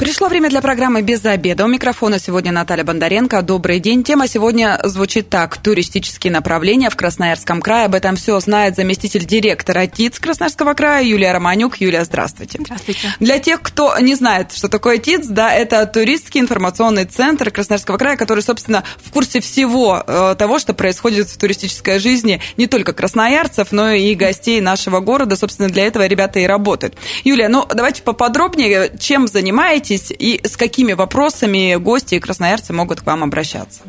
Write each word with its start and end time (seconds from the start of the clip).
Пришло 0.00 0.28
время 0.28 0.48
для 0.48 0.62
программы 0.62 1.02
«Без 1.02 1.22
обеда». 1.26 1.66
У 1.66 1.68
микрофона 1.68 2.18
сегодня 2.18 2.52
Наталья 2.52 2.84
Бондаренко. 2.84 3.42
Добрый 3.42 3.80
день. 3.80 4.02
Тема 4.02 4.28
сегодня 4.28 4.80
звучит 4.84 5.28
так. 5.28 5.58
Туристические 5.58 6.32
направления 6.32 6.88
в 6.88 6.96
Красноярском 6.96 7.60
крае. 7.60 7.84
Об 7.84 7.94
этом 7.94 8.16
все 8.16 8.40
знает 8.40 8.76
заместитель 8.76 9.26
директора 9.26 9.86
ТИЦ 9.86 10.18
Красноярского 10.18 10.72
края 10.72 11.04
Юлия 11.04 11.32
Романюк. 11.32 11.82
Юлия, 11.82 12.02
здравствуйте. 12.06 12.60
Здравствуйте. 12.62 13.14
Для 13.20 13.38
тех, 13.40 13.60
кто 13.60 13.94
не 13.98 14.14
знает, 14.14 14.52
что 14.54 14.70
такое 14.70 14.96
ТИЦ, 14.96 15.26
да, 15.26 15.52
это 15.52 15.84
туристский 15.84 16.40
информационный 16.40 17.04
центр 17.04 17.50
Красноярского 17.50 17.98
края, 17.98 18.16
который, 18.16 18.42
собственно, 18.42 18.84
в 19.04 19.10
курсе 19.10 19.40
всего 19.40 20.02
э, 20.06 20.34
того, 20.38 20.58
что 20.58 20.72
происходит 20.72 21.28
в 21.28 21.36
туристической 21.36 21.98
жизни 21.98 22.40
не 22.56 22.66
только 22.68 22.94
красноярцев, 22.94 23.70
но 23.70 23.90
и 23.90 24.14
гостей 24.14 24.62
нашего 24.62 25.00
города. 25.00 25.36
Собственно, 25.36 25.68
для 25.68 25.84
этого 25.84 26.06
ребята 26.06 26.38
и 26.38 26.46
работают. 26.46 26.96
Юлия, 27.22 27.48
ну 27.48 27.66
давайте 27.68 28.00
поподробнее, 28.00 28.96
чем 28.98 29.28
занимаетесь 29.28 29.89
занимаетесь 29.90 30.12
и 30.16 30.40
с 30.46 30.56
какими 30.56 30.92
вопросами 30.92 31.76
гости 31.76 32.16
и 32.16 32.20
красноярцы 32.20 32.72
могут 32.72 33.00
к 33.00 33.06
вам 33.06 33.24
обращаться? 33.24 33.80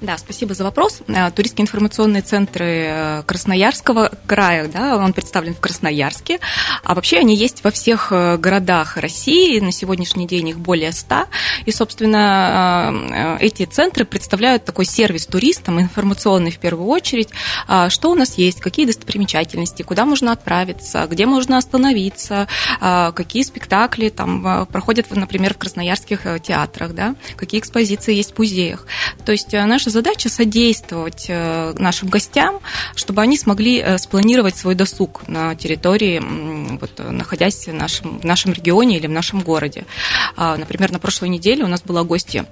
Да, 0.00 0.16
спасибо 0.16 0.54
за 0.54 0.62
вопрос. 0.62 1.00
Э, 1.08 1.28
туристские 1.32 1.64
информационные 1.64 2.22
центры 2.22 2.86
э, 2.88 3.22
Красноярского 3.26 4.12
края, 4.26 4.68
да, 4.68 4.96
он 4.96 5.12
представлен 5.12 5.54
в 5.54 5.60
Красноярске, 5.60 6.38
а 6.84 6.94
вообще 6.94 7.18
они 7.18 7.34
есть 7.34 7.64
во 7.64 7.72
всех 7.72 8.12
э, 8.12 8.36
городах 8.36 8.96
России, 8.96 9.58
на 9.58 9.72
сегодняшний 9.72 10.28
день 10.28 10.50
их 10.50 10.60
более 10.60 10.92
100, 10.92 11.24
и, 11.66 11.72
собственно, 11.72 13.38
эти 13.40 13.64
центры 13.64 14.04
представляют 14.04 14.64
такой 14.64 14.84
сервис 14.84 15.26
туристам, 15.26 15.80
информационный 15.80 16.52
в 16.52 16.58
первую 16.58 16.88
очередь, 16.88 17.30
а, 17.66 17.90
что 17.90 18.12
у 18.12 18.14
нас 18.14 18.38
есть, 18.38 18.60
какие 18.60 18.86
достопримечательности, 18.86 19.82
куда 19.82 20.04
можно 20.04 20.30
отправиться, 20.30 21.08
где 21.10 21.26
можно 21.26 21.58
остановиться, 21.58 22.46
а, 22.80 23.10
какие 23.12 23.42
спектакли 23.42 24.10
там 24.10 24.66
проходят, 24.66 25.10
например, 25.10 25.54
в 25.54 25.58
красноярских 25.58 26.40
театрах, 26.42 26.94
да, 26.94 27.16
какие 27.36 27.60
экспозиции 27.60 28.14
есть 28.14 28.34
в 28.34 28.38
музеях. 28.38 28.86
То 29.24 29.32
есть 29.32 29.52
наша 29.52 29.87
наша 29.88 29.90
задача 29.90 30.28
содействовать 30.28 31.26
э, 31.28 31.72
нашим 31.78 32.08
гостям, 32.08 32.60
чтобы 32.94 33.22
они 33.22 33.38
смогли 33.38 33.78
э, 33.78 33.98
спланировать 33.98 34.56
свой 34.56 34.74
досуг 34.74 35.26
на 35.28 35.54
территории, 35.54 36.20
вот, 36.78 36.90
находясь 36.98 37.66
в 37.66 37.72
нашем, 37.72 38.18
в 38.20 38.24
нашем 38.24 38.52
регионе 38.52 38.98
или 38.98 39.06
в 39.06 39.10
нашем 39.10 39.40
городе. 39.40 39.84
А, 40.36 40.56
например, 40.56 40.92
на 40.92 40.98
прошлой 40.98 41.30
неделе 41.30 41.64
у 41.64 41.68
нас 41.68 41.82
была 41.82 42.04
гостья 42.04 42.44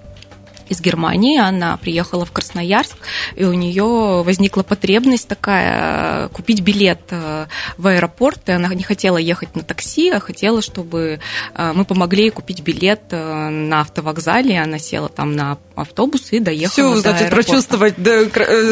из 0.69 0.81
Германии. 0.81 1.39
Она 1.39 1.77
приехала 1.77 2.25
в 2.25 2.33
Красноярск, 2.33 2.97
и 3.35 3.45
у 3.45 3.53
нее 3.53 4.23
возникла 4.23 4.63
потребность 4.63 5.29
такая 5.29 6.29
купить 6.29 6.61
билет 6.61 7.01
э, 7.11 7.47
в 7.77 7.87
аэропорт. 7.87 8.49
И 8.49 8.53
она 8.53 8.69
не 8.75 8.83
хотела 8.83 9.19
ехать 9.19 9.55
на 9.55 9.63
такси, 9.63 10.11
а 10.11 10.21
хотела, 10.21 10.63
чтобы 10.63 11.21
э, 11.55 11.73
мы 11.75 11.85
помогли 11.85 12.25
ей 12.25 12.31
купить 12.31 12.61
билет 12.61 13.03
э, 13.11 13.49
на 13.49 13.81
автовокзале. 13.83 14.61
Она 14.61 14.79
села 14.79 15.09
там 15.09 15.35
на 15.35 15.59
автобус 15.75 16.33
и 16.33 16.41
доехала 16.41 16.71
Все, 16.71 16.95
до 16.95 17.01
значит, 17.01 17.23
аэропорта. 17.23 17.47
прочувствовать 17.49 17.95
да, 17.97 18.25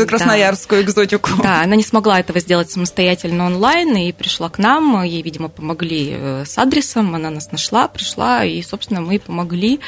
красноярскую 0.07 0.83
да. 0.83 0.91
экзотику. 0.91 1.31
Да, 1.43 1.63
она 1.63 1.77
не 1.77 1.83
смогла 1.83 2.21
этого 2.21 2.41
сделать 2.41 2.71
самостоятельно 2.71 3.47
онлайн 3.47 3.97
и 3.97 4.13
пришла 4.13 4.49
к 4.49 4.59
нам. 4.59 5.03
Ей, 5.03 5.23
видимо, 5.23 5.49
помогли 5.49 6.45
с 6.45 6.57
адресом. 6.59 7.15
Она 7.15 7.31
нас 7.31 7.53
нашла, 7.53 7.89
пришла, 7.89 8.45
и, 8.45 8.63
собственно, 8.63 9.01
мы 9.01 9.19
помогли 9.19 9.81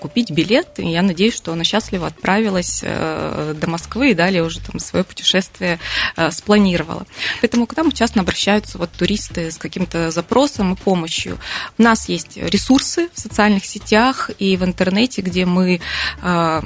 купить 0.00 0.30
билет 0.30 0.68
я 0.92 1.02
надеюсь, 1.02 1.34
что 1.34 1.52
она 1.52 1.64
счастливо 1.64 2.08
отправилась 2.08 2.80
э, 2.82 3.54
до 3.56 3.68
Москвы 3.68 4.10
и 4.10 4.14
далее 4.14 4.42
уже 4.42 4.60
там 4.60 4.78
свое 4.78 5.04
путешествие 5.04 5.78
э, 6.16 6.30
спланировала. 6.30 7.06
Поэтому 7.40 7.66
к 7.66 7.76
нам 7.76 7.92
часто 7.92 8.20
обращаются 8.20 8.78
вот 8.78 8.90
туристы 8.90 9.50
с 9.50 9.58
каким-то 9.58 10.10
запросом 10.10 10.74
и 10.74 10.76
помощью. 10.76 11.38
У 11.78 11.82
нас 11.82 12.08
есть 12.08 12.36
ресурсы 12.36 13.08
в 13.14 13.20
социальных 13.20 13.64
сетях 13.64 14.30
и 14.38 14.56
в 14.56 14.64
интернете, 14.64 15.22
где 15.22 15.46
мы 15.46 15.80
э, 16.22 16.62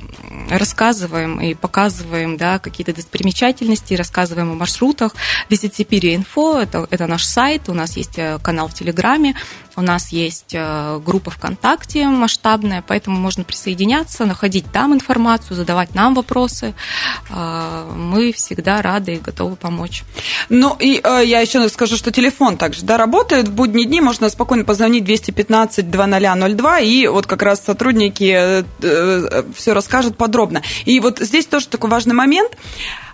рассказываем 0.51 1.41
и 1.41 1.55
показываем 1.55 2.37
да, 2.37 2.59
какие-то 2.59 2.95
достопримечательности, 2.95 3.95
рассказываем 3.95 4.53
о 4.53 4.55
маршрутах. 4.55 5.15
Визитипирия 5.49 6.17
инфо 6.17 6.61
это, 6.61 6.87
это 6.91 7.07
наш 7.07 7.25
сайт, 7.25 7.69
у 7.69 7.75
нас 7.75 7.97
есть 7.97 8.19
канал 8.43 8.69
в 8.69 8.75
Телеграме, 8.75 9.35
у 9.77 9.83
нас 9.83 10.09
есть 10.11 10.55
группа 11.05 11.31
ВКонтакте 11.31 12.07
масштабная, 12.07 12.83
поэтому 12.87 13.19
можно 13.19 13.45
присоединяться 13.45 14.25
находить 14.25 14.71
там 14.73 14.95
информацию, 14.95 15.57
задавать 15.57 15.95
нам 15.95 16.15
вопросы. 16.15 16.75
А, 17.31 17.91
мы 17.95 18.33
всегда 18.33 18.83
рады 18.83 19.15
и 19.15 19.19
готовы 19.19 19.57
помочь. 19.57 20.05
Ну, 20.49 20.77
и 20.79 21.01
э, 21.03 21.23
я 21.25 21.41
еще 21.41 21.69
скажу, 21.69 21.97
что 21.97 22.11
телефон 22.11 22.57
также 22.57 22.85
да, 22.85 22.97
работает. 22.97 23.49
В 23.49 23.53
будние 23.53 23.87
дни 23.87 24.01
можно 24.01 24.29
спокойно 24.29 24.65
позвонить 24.65 25.05
215-2002, 25.05 26.85
и 26.85 27.07
вот 27.07 27.27
как 27.27 27.43
раз 27.43 27.65
сотрудники 27.65 28.33
э, 28.35 28.65
э, 28.83 29.43
все 29.55 29.73
расскажут 29.73 30.17
подробно. 30.17 30.63
И 30.85 31.01
вот 31.01 31.19
здесь 31.19 31.47
тоже 31.47 31.69
такой 31.69 31.91
важный 31.91 32.15
момент– 32.15 32.53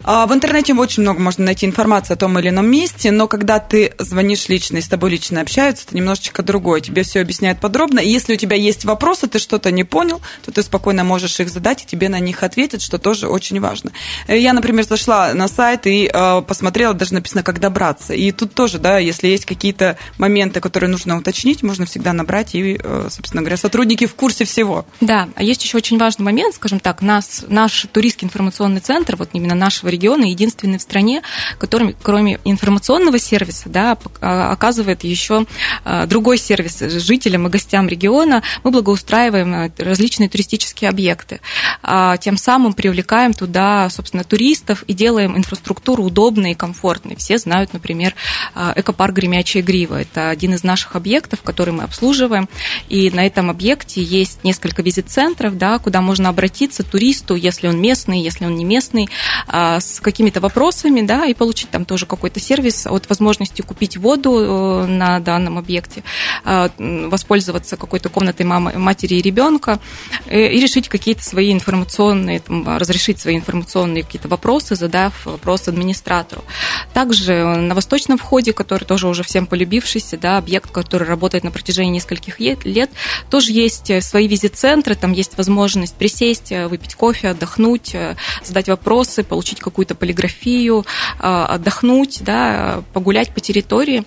а, 0.02 0.26
в 0.26 0.32
интернете 0.32 0.72
очень 0.74 1.02
много 1.02 1.20
можно 1.20 1.44
найти 1.44 1.66
информации 1.66 2.14
о 2.14 2.16
том 2.16 2.38
или 2.38 2.48
ином 2.48 2.66
месте, 2.66 3.10
но 3.10 3.28
когда 3.28 3.58
ты 3.58 3.92
звонишь 3.98 4.48
лично 4.48 4.78
и 4.78 4.80
с 4.80 4.88
тобой 4.88 5.10
лично 5.10 5.42
общаются, 5.42 5.84
это 5.86 5.96
немножечко 5.96 6.42
другое. 6.50 6.80
Тебе 6.80 7.04
все 7.04 7.20
объясняют 7.20 7.60
подробно. 7.60 8.00
И 8.00 8.08
если 8.08 8.34
у 8.34 8.36
тебя 8.36 8.56
есть 8.56 8.84
вопросы, 8.84 9.28
ты 9.28 9.38
что-то 9.38 9.70
не 9.70 9.84
понял, 9.84 10.20
то 10.44 10.50
ты 10.50 10.62
спокойно 10.62 11.04
можешь 11.04 11.38
их 11.38 11.48
задать, 11.48 11.84
и 11.84 11.86
тебе 11.86 12.08
на 12.08 12.18
них 12.18 12.42
ответят, 12.42 12.82
что 12.82 12.98
тоже 12.98 13.28
очень 13.28 13.60
важно. 13.60 13.92
Э, 14.26 14.36
я, 14.36 14.52
например, 14.52 14.84
зашла 14.84 15.32
на 15.34 15.46
сайт 15.46 15.86
и 15.86 16.10
э, 16.12 16.42
посмотрела, 16.42 16.92
даже 16.92 17.14
написано, 17.14 17.42
как 17.42 17.60
добраться. 17.60 18.14
И 18.14 18.32
тут 18.32 18.52
тоже, 18.54 18.78
да, 18.78 18.98
если 18.98 19.28
есть 19.28 19.44
какие-то 19.44 19.96
моменты, 20.18 20.60
которые 20.60 20.90
нужно 20.90 21.16
уточнить, 21.16 21.62
можно 21.62 21.86
всегда 21.86 22.12
набрать, 22.12 22.54
и, 22.54 22.80
э, 22.82 23.08
собственно 23.10 23.42
говоря, 23.42 23.56
сотрудники 23.56 24.06
в 24.06 24.14
курсе 24.14 24.44
всего. 24.44 24.84
Да, 25.00 25.28
а 25.36 25.42
есть 25.42 25.62
еще 25.62 25.76
очень 25.76 25.98
важный 25.98 26.24
момент, 26.24 26.56
скажем 26.56 26.80
так, 26.80 27.00
нас, 27.00 27.44
наш 27.46 27.86
туристский 27.92 28.26
информационный 28.26 28.80
центр, 28.80 29.14
вот 29.16 29.30
именно 29.34 29.54
нашего 29.54 29.88
региона 29.88 30.24
единственный 30.24 30.78
в 30.78 30.82
стране, 30.82 31.22
который, 31.58 31.94
кроме 32.02 32.40
информационного 32.44 33.18
сервиса, 33.20 33.68
да, 33.68 33.96
а, 34.20 34.50
оказывает 34.50 35.04
еще 35.04 35.46
другой 36.06 36.38
сервис 36.40 36.78
жителям 36.80 37.46
и 37.46 37.50
гостям 37.50 37.88
региона. 37.88 38.42
Мы 38.64 38.70
благоустраиваем 38.70 39.54
а, 39.54 39.70
различные 39.78 40.28
туристические 40.28 40.90
объекты. 40.90 41.40
Тем 42.20 42.36
самым 42.36 42.72
привлекаем 42.72 43.32
туда, 43.32 43.88
собственно, 43.90 44.24
туристов 44.24 44.82
и 44.86 44.92
делаем 44.92 45.36
инфраструктуру 45.36 46.04
удобной 46.04 46.52
и 46.52 46.54
комфортной. 46.54 47.16
Все 47.16 47.38
знают, 47.38 47.72
например, 47.72 48.14
экопарк 48.54 49.14
Гремячая 49.14 49.62
Грива. 49.62 50.00
Это 50.00 50.30
один 50.30 50.54
из 50.54 50.62
наших 50.62 50.96
объектов, 50.96 51.42
который 51.42 51.72
мы 51.72 51.84
обслуживаем. 51.84 52.48
И 52.88 53.10
на 53.10 53.26
этом 53.26 53.50
объекте 53.50 54.02
есть 54.02 54.44
несколько 54.44 54.82
визит-центров, 54.82 55.56
да, 55.56 55.78
куда 55.78 56.00
можно 56.00 56.28
обратиться 56.28 56.82
туристу, 56.82 57.34
если 57.34 57.68
он 57.68 57.80
местный, 57.80 58.20
если 58.20 58.44
он 58.44 58.56
не 58.56 58.64
местный, 58.64 59.08
с 59.48 60.00
какими-то 60.00 60.40
вопросами, 60.40 61.00
да, 61.02 61.26
и 61.26 61.34
получить 61.34 61.70
там 61.70 61.84
тоже 61.84 62.06
какой-то 62.06 62.40
сервис 62.40 62.86
от 62.86 63.08
возможности 63.08 63.62
купить 63.62 63.96
воду 63.96 64.38
э, 64.38 64.86
на 64.86 65.20
данном 65.20 65.58
объекте, 65.58 66.00
э, 66.00 66.02
воспользоваться 66.78 67.76
какой-то 67.76 68.08
комнатой 68.08 68.46
мамы, 68.46 68.72
матери 68.76 69.14
и 69.14 69.22
ребенка 69.22 69.80
э, 70.26 70.52
и 70.52 70.60
решить 70.60 70.88
какие-то 70.88 71.22
свои 71.22 71.52
информационные, 71.52 72.40
там, 72.40 72.76
разрешить 72.78 73.20
свои 73.20 73.36
информационные 73.36 74.04
какие-то 74.04 74.28
вопросы, 74.28 74.74
задав 74.74 75.26
вопрос 75.26 75.68
администратору. 75.68 76.44
Также 76.92 77.44
на 77.44 77.74
восточном 77.74 78.18
входе, 78.18 78.52
который 78.52 78.84
тоже 78.84 79.08
уже 79.08 79.22
всем 79.22 79.46
полюбившийся, 79.46 80.16
да, 80.16 80.38
объект, 80.38 80.70
который 80.70 81.06
работает 81.06 81.44
на 81.44 81.50
протяжении 81.50 81.92
нескольких 81.92 82.40
лет, 82.40 82.90
тоже 83.30 83.52
есть 83.52 83.90
свои 84.02 84.28
визит-центры, 84.28 84.94
там 84.94 85.12
есть 85.12 85.36
возможность 85.36 85.94
присесть, 85.94 86.50
выпить 86.50 86.94
кофе, 86.94 87.28
отдохнуть, 87.28 87.94
задать 88.44 88.68
вопросы, 88.68 89.22
получить 89.22 89.60
какую-то 89.60 89.94
полиграфию, 89.94 90.84
а, 91.18 91.46
отдохнуть, 91.46 92.22
да, 92.22 92.82
погулять 92.92 93.32
по 93.34 93.40
территории. 93.40 94.04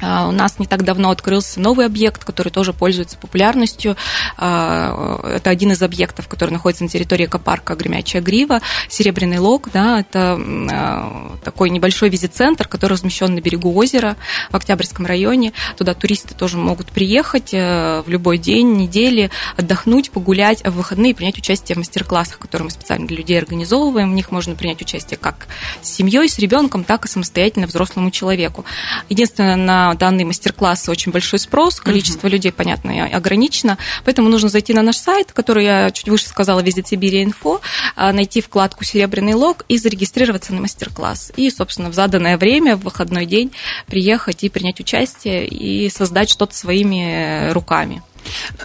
А, 0.00 0.28
у 0.28 0.32
нас 0.32 0.58
не 0.58 0.66
так 0.66 0.84
давно 0.84 1.10
открылся 1.10 1.60
новый 1.60 1.86
объект, 1.86 2.24
который 2.24 2.50
тоже 2.50 2.72
пользуется 2.72 3.16
популярностью. 3.18 3.96
А, 4.36 5.20
это 5.36 5.50
один 5.50 5.72
из 5.72 5.82
объектов, 5.82 6.28
который 6.28 6.50
находится 6.50 6.84
на 6.84 6.90
территории 6.90 7.26
экопарка 7.26 7.74
Гремячая 7.74 8.22
Грива, 8.22 8.60
Серебряный 8.88 9.38
Лог. 9.38 9.68
Да, 9.72 10.00
это 10.00 10.38
а, 10.70 11.36
такой 11.44 11.70
небольшой 11.70 12.08
визит-центр, 12.08 12.66
который 12.68 12.92
размещен 12.92 13.34
на 13.34 13.40
берегу 13.40 13.74
озера 13.74 14.16
в 14.50 14.56
Октябрьском 14.56 15.06
районе. 15.06 15.52
Туда 15.76 15.94
туристы 15.94 16.34
тоже 16.34 16.56
могут 16.56 16.88
приехать 16.88 17.52
э, 17.52 18.02
в 18.04 18.08
любой 18.08 18.38
день, 18.38 18.76
недели, 18.76 19.30
отдохнуть, 19.56 20.10
погулять, 20.10 20.62
в 20.64 20.70
выходные 20.70 21.14
принять 21.14 21.38
участие 21.38 21.76
в 21.76 21.78
мастер-классах, 21.78 22.38
которые 22.38 22.64
мы 22.66 22.70
специально 22.70 23.06
для 23.06 23.18
людей 23.18 23.38
организовываем. 23.38 24.10
В 24.10 24.14
них 24.14 24.30
можно 24.30 24.54
принять 24.54 24.80
участие 24.80 25.18
как 25.18 25.46
с 25.82 25.90
семьей, 25.90 26.28
с 26.28 26.38
ребенком, 26.38 26.84
так 26.84 27.04
и 27.04 27.08
самостоятельно 27.08 27.66
взрослому 27.66 28.10
человеку. 28.10 28.64
Единственное, 29.08 29.56
на 29.56 29.89
на 29.90 29.98
данные 29.98 30.24
мастер-классы 30.24 30.90
очень 30.90 31.12
большой 31.12 31.38
спрос, 31.38 31.80
количество 31.80 32.26
uh-huh. 32.26 32.30
людей, 32.30 32.52
понятно, 32.52 33.06
ограничено, 33.06 33.78
поэтому 34.04 34.28
нужно 34.28 34.48
зайти 34.48 34.72
на 34.74 34.82
наш 34.82 34.96
сайт, 34.96 35.32
который 35.32 35.64
я 35.64 35.90
чуть 35.90 36.08
выше 36.08 36.26
сказала, 36.26 36.60
Visit 36.60 36.86
Сибири 36.86 37.22
Инфо, 37.22 37.60
найти 37.96 38.40
вкладку 38.40 38.84
«Серебряный 38.84 39.34
лог» 39.34 39.64
и 39.68 39.78
зарегистрироваться 39.78 40.54
на 40.54 40.60
мастер-класс. 40.60 41.32
И, 41.36 41.50
собственно, 41.50 41.90
в 41.90 41.94
заданное 41.94 42.38
время, 42.38 42.76
в 42.76 42.82
выходной 42.82 43.26
день 43.26 43.52
приехать 43.86 44.44
и 44.44 44.48
принять 44.48 44.80
участие 44.80 45.46
и 45.46 45.90
создать 45.90 46.30
что-то 46.30 46.54
своими 46.54 47.50
руками. 47.52 48.02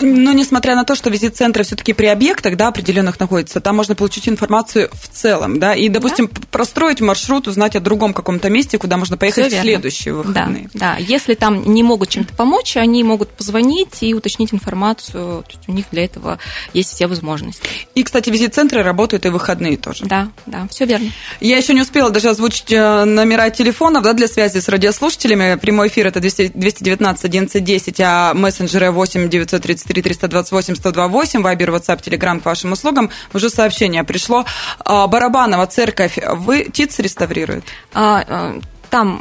Но 0.02 0.32
несмотря 0.34 0.76
на 0.76 0.84
то, 0.84 0.96
что 0.96 1.10
визит-центры 1.10 1.64
все-таки 1.64 1.94
при 1.94 2.08
объектах, 2.08 2.58
да, 2.58 2.68
определенных 2.68 3.20
находятся, 3.20 3.62
там 3.62 3.76
можно 3.76 3.96
получить 3.96 4.28
информацию 4.28 4.90
в 4.94 5.08
целом, 5.10 5.60
да, 5.60 5.74
и, 5.76 5.90
допустим, 5.90 6.30
да? 6.32 6.42
простроить 6.52 7.02
маршрут, 7.02 7.48
узнать 7.48 7.76
о 7.76 7.80
другом 7.80 8.14
каком-то 8.14 8.50
месте, 8.50 8.78
куда 8.78 8.98
можно 8.98 9.18
поехать 9.18 9.54
в 9.54 9.62
следующие 9.62 10.14
выходные. 10.14 10.70
Да, 10.74 10.96
да, 10.96 10.98
если 10.98 11.34
там 11.34 11.64
не 11.74 11.84
могут 11.84 12.10
чем-то 12.10 12.34
помочь, 12.34 12.78
они 12.78 13.04
могут 13.04 13.30
позвонить 13.30 14.02
и 14.02 14.14
уточнить 14.14 14.54
информацию, 14.54 15.44
то 15.44 15.50
есть 15.50 15.68
у 15.68 15.72
них 15.72 15.86
для 15.92 16.06
этого 16.06 16.40
есть 16.74 16.94
все 16.94 17.08
возможности. 17.08 17.62
И, 17.96 18.04
кстати, 18.04 18.30
визит-центры 18.30 18.84
работают 18.84 19.26
и 19.26 19.30
выходные 19.30 19.78
тоже. 19.78 20.06
Да, 20.06 20.30
да, 20.46 20.68
все 20.70 20.86
верно. 20.86 21.12
Я 21.40 21.58
еще 21.58 21.74
не 21.74 21.82
успела 21.82 22.10
даже 22.10 22.30
озвучить 22.30 22.72
э, 22.72 23.06
номера 23.06 23.50
телефонов, 23.50 24.04
да, 24.04 24.14
для 24.14 24.28
связи 24.28 24.60
с 24.60 24.68
радиослушателями. 24.68 25.56
Прямой 25.56 25.88
эфир 25.88 26.08
это 26.08 26.20
200, 26.20 26.52
219 26.56 27.26
1110, 27.26 28.02
а 28.02 28.34
мессенджеры 28.34 28.92
8 28.92 29.30
9 29.30 29.45
933 29.46 30.02
328 30.02 30.76
128, 30.76 31.42
Вайбер, 31.42 31.70
WhatsApp, 31.70 32.02
Telegram 32.02 32.40
к 32.40 32.46
вашим 32.46 32.72
услугам. 32.72 33.10
Уже 33.34 33.50
сообщение 33.50 34.04
пришло. 34.04 34.46
А, 34.80 35.08
Барабанова 35.08 35.66
церковь, 35.68 36.18
вы 36.34 36.66
ТИЦ 36.66 37.00
реставрирует? 37.00 37.64
А, 37.94 38.24
а 38.28 38.60
там 38.96 39.20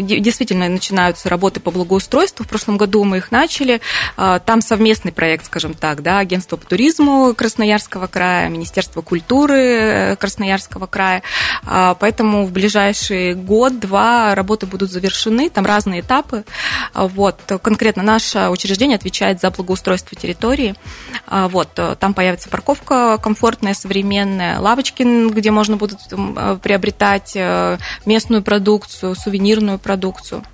действительно 0.00 0.66
начинаются 0.66 1.28
работы 1.28 1.60
по 1.60 1.70
благоустройству. 1.70 2.42
В 2.46 2.48
прошлом 2.48 2.78
году 2.78 3.04
мы 3.04 3.18
их 3.18 3.30
начали. 3.30 3.82
А, 4.16 4.38
там 4.38 4.62
совместный 4.62 5.12
проект, 5.12 5.44
скажем 5.44 5.74
так, 5.74 6.02
да, 6.02 6.20
агентство 6.20 6.56
по 6.56 6.64
туризму 6.64 7.34
Красноярского 7.36 8.06
края, 8.06 8.48
Министерство 8.48 9.02
культуры 9.02 9.60
э, 9.60 10.16
Красноярского 10.16 10.86
края. 10.86 11.22
А, 11.66 11.94
поэтому 11.96 12.46
в 12.46 12.52
ближайший 12.52 13.34
год-два 13.34 14.34
работы 14.34 14.64
будут 14.64 14.90
завершены. 14.90 15.50
Там 15.50 15.66
разные 15.66 16.00
этапы. 16.00 16.46
А, 16.94 17.06
вот. 17.06 17.42
Конкретно 17.62 18.02
наше 18.02 18.48
учреждение 18.48 18.96
отвечает 18.96 19.38
за 19.42 19.50
благоустройство 19.50 20.16
территории. 20.18 20.76
Вот. 21.30 21.78
Там 22.00 22.14
появится 22.14 22.48
парковка 22.48 23.18
комфортная, 23.18 23.74
современная, 23.74 24.60
лавочки, 24.60 25.02
где 25.28 25.50
можно 25.50 25.76
будет 25.76 25.98
приобретать 26.62 27.32
э, 27.34 27.76
местную 28.06 28.42
продукцию, 28.42 28.93
продукцию, 28.94 29.14
сувенирную 29.14 29.78
продукцию. 29.78 30.44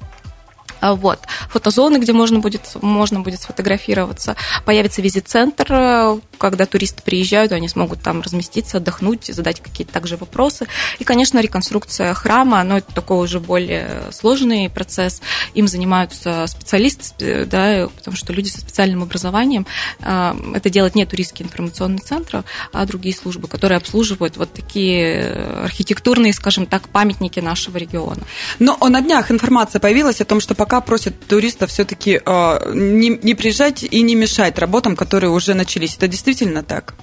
А, 0.80 0.94
вот. 0.94 1.20
Фотозоны, 1.50 1.98
где 1.98 2.12
можно 2.12 2.38
будет, 2.38 2.62
можно 2.80 3.20
будет 3.20 3.42
сфотографироваться. 3.42 4.36
Появится 4.64 5.02
визит-центр, 5.02 5.66
э, 5.68 6.18
когда 6.38 6.64
туристы 6.64 7.02
приезжают, 7.02 7.52
они 7.52 7.68
смогут 7.68 8.02
там 8.02 8.22
разместиться, 8.22 8.76
отдохнуть, 8.76 9.26
задать 9.26 9.60
какие-то 9.60 9.92
также 9.92 10.16
вопросы. 10.16 10.66
И, 11.00 11.04
конечно, 11.04 11.40
реконструкция 11.40 12.14
храма, 12.14 12.62
но 12.62 12.78
это 12.78 12.94
такой 12.94 13.24
уже 13.24 13.40
более 13.40 14.12
сложный 14.12 14.70
процесс. 14.70 15.20
Им 15.54 15.66
занимаются 15.66 16.46
специалисты, 16.46 17.46
да, 17.46 17.88
потому 17.96 18.16
что 18.16 18.32
люди 18.32 18.48
со 18.48 18.60
специальным 18.60 19.02
образованием. 19.02 19.66
А, 20.00 20.36
это 20.54 20.70
делать 20.70 20.94
не 20.94 21.04
туристский 21.04 21.44
информационный 21.44 21.98
центр, 21.98 22.44
а 22.72 22.86
другие 22.86 23.14
службы, 23.14 23.48
которые 23.48 23.78
обслуживают 23.78 24.36
вот 24.36 24.52
такие 24.52 25.32
архитектурные, 25.64 26.32
скажем 26.32 26.66
так, 26.66 26.88
памятники 26.88 27.40
нашего 27.40 27.76
региона. 27.76 28.22
Но 28.60 28.78
на 28.88 29.00
днях 29.00 29.32
информация 29.32 29.80
появилась 29.80 30.20
о 30.20 30.24
том, 30.24 30.40
что 30.40 30.54
пока 30.54 30.80
просят 30.80 31.18
туристов 31.26 31.39
все-таки 31.66 32.12
э, 32.12 32.20
а, 32.26 32.72
не, 32.72 33.10
не 33.22 33.34
приезжать 33.34 33.82
и 33.82 34.02
не 34.02 34.14
мешать 34.14 34.58
работам, 34.58 34.96
которые 34.96 35.30
уже 35.30 35.54
начались. 35.54 35.96
Это 35.96 36.08
действительно 36.08 36.62
так? 36.62 36.94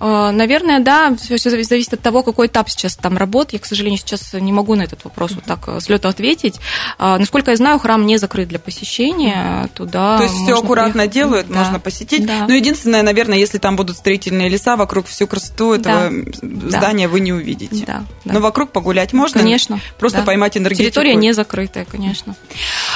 А, 0.00 0.32
наверное, 0.32 0.80
да, 0.80 1.14
все, 1.16 1.36
все 1.36 1.50
зависит 1.50 1.94
от 1.94 2.00
того, 2.00 2.22
какой 2.22 2.48
этап 2.48 2.68
сейчас 2.68 2.96
там 2.96 3.16
работ. 3.16 3.52
Я, 3.52 3.58
к 3.58 3.66
сожалению, 3.66 3.98
сейчас 3.98 4.32
не 4.34 4.52
могу 4.52 4.74
на 4.74 4.82
этот 4.82 5.04
вопрос 5.04 5.32
вот 5.32 5.44
так 5.44 5.60
э, 5.68 5.80
с 5.80 5.88
лета 5.88 6.08
ответить. 6.08 6.56
А, 6.98 7.18
насколько 7.18 7.52
я 7.52 7.56
знаю, 7.56 7.78
храм 7.78 8.04
не 8.04 8.16
закрыт 8.16 8.48
для 8.48 8.58
посещения. 8.58 9.68
Туда 9.74 10.18
То 10.18 10.24
есть 10.24 10.34
все 10.34 10.58
аккуратно 10.58 10.92
приехать. 10.92 11.12
делают, 11.12 11.48
да. 11.48 11.60
можно 11.60 11.80
посетить. 11.80 12.26
Да. 12.26 12.46
Но 12.48 12.54
единственное, 12.54 13.02
наверное, 13.02 13.38
если 13.38 13.58
там 13.58 13.76
будут 13.76 13.96
строительные 13.96 14.48
леса, 14.48 14.76
вокруг 14.76 15.06
всю 15.06 15.26
красоту 15.26 15.74
этого 15.74 16.10
да. 16.42 16.70
здания 16.70 17.06
да. 17.06 17.12
вы 17.12 17.20
не 17.20 17.32
увидите. 17.32 17.84
Да. 17.86 18.04
Да. 18.24 18.34
Но 18.34 18.40
вокруг 18.40 18.72
погулять 18.72 19.12
можно. 19.12 19.40
Конечно. 19.40 19.80
Просто 19.98 20.18
да. 20.18 20.24
поймать 20.24 20.56
энергетику. 20.56 20.84
Территория 20.84 21.14
не 21.14 21.32
закрытая, 21.32 21.84
конечно. 21.84 22.34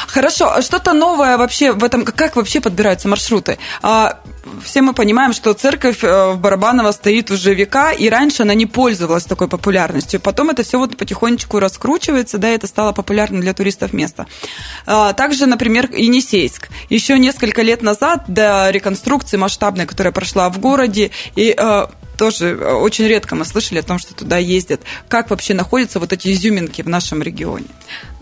Хорошо. 0.09 0.53
А 0.55 0.63
что-то 0.63 0.95
новое 0.95 1.37
вообще 1.37 1.73
в 1.73 1.85
этом? 1.85 2.05
Как 2.05 2.37
вообще 2.37 2.61
подбираются 2.61 3.09
маршруты? 3.09 3.59
Все 4.65 4.81
мы 4.81 4.95
понимаем, 4.95 5.35
что 5.35 5.53
церковь 5.53 6.03
э, 6.03 6.33
в 6.33 6.41
Барабаново 6.41 6.93
стоит 6.93 7.31
уже 7.31 7.53
века, 7.53 7.93
и 7.93 8.09
раньше 8.09 8.43
она 8.43 8.55
не 8.55 8.65
пользовалась 8.65 9.25
такой 9.25 9.47
популярностью. 9.47 10.21
Потом 10.21 10.49
это 10.49 10.63
все 10.63 10.79
вот 10.79 10.97
потихонечку 10.97 11.59
раскручивается, 11.59 12.39
да, 12.39 12.51
и 12.51 12.55
это 12.55 12.67
стало 12.67 12.93
популярным 12.93 13.43
для 13.43 13.53
туристов 13.53 13.93
место. 13.93 14.27
А, 14.87 15.13
также, 15.13 15.45
например, 15.45 15.91
Енисейск. 15.93 16.69
Еще 16.89 17.19
несколько 17.19 17.61
лет 17.61 17.83
назад, 17.83 18.25
до 18.27 18.71
реконструкции 18.71 19.37
масштабной, 19.37 19.85
которая 19.85 20.13
прошла 20.13 20.49
в 20.49 20.59
городе, 20.59 21.11
и 21.37 21.55
а, 21.57 21.91
тоже 22.17 22.57
очень 22.57 23.07
редко 23.07 23.35
мы 23.37 23.45
слышали 23.45 23.79
о 23.79 23.83
том, 23.83 23.99
что 23.99 24.15
туда 24.15 24.39
ездят. 24.39 24.81
Как 25.09 25.31
вообще 25.31 25.55
находятся 25.55 26.01
вот 26.01 26.13
эти 26.13 26.33
изюминки 26.33 26.83
в 26.83 26.89
нашем 26.89 27.23
регионе? 27.23 27.67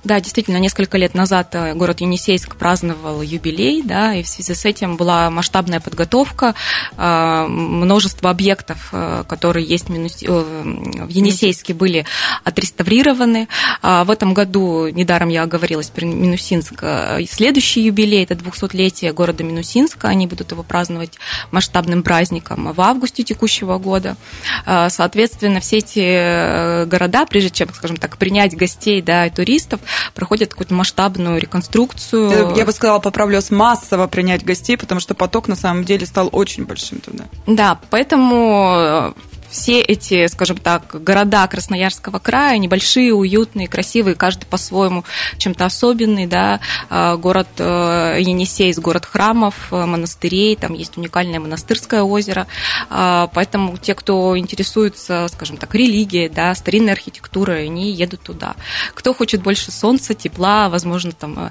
Да, 0.06 0.20
действительно, 0.20 0.58
несколько 0.58 0.99
лет 0.99 1.14
назад 1.14 1.53
э, 1.56 1.75
город 1.75 2.00
Енисейск 2.00 2.55
праздновал 2.55 3.23
юбилей, 3.23 3.82
да, 3.82 4.14
и 4.14 4.23
в 4.23 4.29
связи 4.29 4.55
с 4.55 4.64
этим 4.64 4.97
была 4.97 5.31
масштабная 5.31 5.81
подготовка, 5.81 6.55
э, 6.97 7.47
множество 7.49 8.31
объектов, 8.31 8.91
э, 8.93 9.25
которые 9.29 9.67
есть 9.67 9.88
в 9.88 11.08
Енисейске, 11.08 11.75
были 11.75 12.06
отреставрированы. 12.44 13.49
А 13.82 14.05
в 14.05 14.12
этом 14.12 14.32
году, 14.32 14.87
недаром 14.87 15.29
я 15.29 15.43
оговорилась 15.43 15.91
про 15.91 16.05
Минусинск, 16.05 16.85
следующий 17.29 17.81
юбилей, 17.81 18.23
это 18.23 18.35
200-летие 18.35 19.12
города 19.12 19.43
Минусинска, 19.43 20.06
они 20.06 20.29
будут 20.29 20.52
его 20.52 20.62
праздновать 20.62 21.19
масштабным 21.50 22.05
праздником 22.05 22.73
в 22.73 22.81
августе 22.81 23.25
текущего 23.25 23.79
года. 23.79 24.17
Соответственно, 24.64 25.59
все 25.59 25.79
эти 25.79 26.85
города, 26.87 27.26
прежде 27.26 27.50
чем, 27.50 27.75
скажем 27.75 27.97
так, 27.97 28.19
принять 28.19 28.56
гостей, 28.56 29.02
да, 29.02 29.26
и 29.26 29.31
туристов, 29.31 29.81
проходят 30.15 30.51
какую-то 30.51 30.75
масштабную 30.75 31.41
реконструкцию. 31.41 32.55
Я 32.57 32.65
бы 32.65 32.73
сказала, 32.73 32.99
поправлюсь, 32.99 33.51
массово 33.51 34.07
принять 34.07 34.45
гостей, 34.45 34.77
потому 34.77 35.01
что 35.01 35.15
поток 35.15 35.49
на 35.49 35.57
самом 35.57 35.85
деле 35.85 36.07
стал 36.07 36.29
очень 36.33 36.65
большим 36.65 37.01
туда. 37.01 37.25
Да, 37.47 37.79
поэтому 37.91 39.15
все 39.57 39.81
эти, 39.81 40.27
скажем 40.27 40.59
так, 40.59 41.03
города 41.03 41.47
Красноярского 41.47 42.19
края, 42.19 42.59
небольшие, 42.59 43.15
уютные, 43.15 43.69
красивые, 43.69 44.15
каждый 44.15 44.45
по-своему 44.45 45.05
чем-то 45.39 45.65
особенный, 45.65 46.27
да, 46.27 46.61
а, 46.91 47.17
город 47.17 47.49
э, 47.57 48.19
Енисейс, 48.21 48.79
город 48.79 49.07
храмов, 49.07 49.73
э, 49.73 49.87
монастырей, 49.87 50.57
там 50.57 50.75
есть 50.75 50.99
уникальное 50.99 51.41
монастырское 51.41 52.03
озеро, 52.03 52.47
а, 52.91 53.31
поэтому 53.33 53.79
те, 53.79 53.95
кто 53.95 54.37
интересуется, 54.37 55.27
скажем 55.33 55.57
так, 55.57 55.75
религией, 55.75 56.29
да, 56.29 56.55
старинной 56.55 56.93
архитектурой, 56.93 57.65
они 57.65 57.91
едут 57.91 58.21
туда. 58.21 58.57
Кто 58.93 59.15
хочет 59.15 59.43
больше 59.43 59.73
солнца, 59.73 60.13
тепла, 60.13 60.69
возможно, 60.69 61.13
там 61.13 61.47
э, 61.47 61.51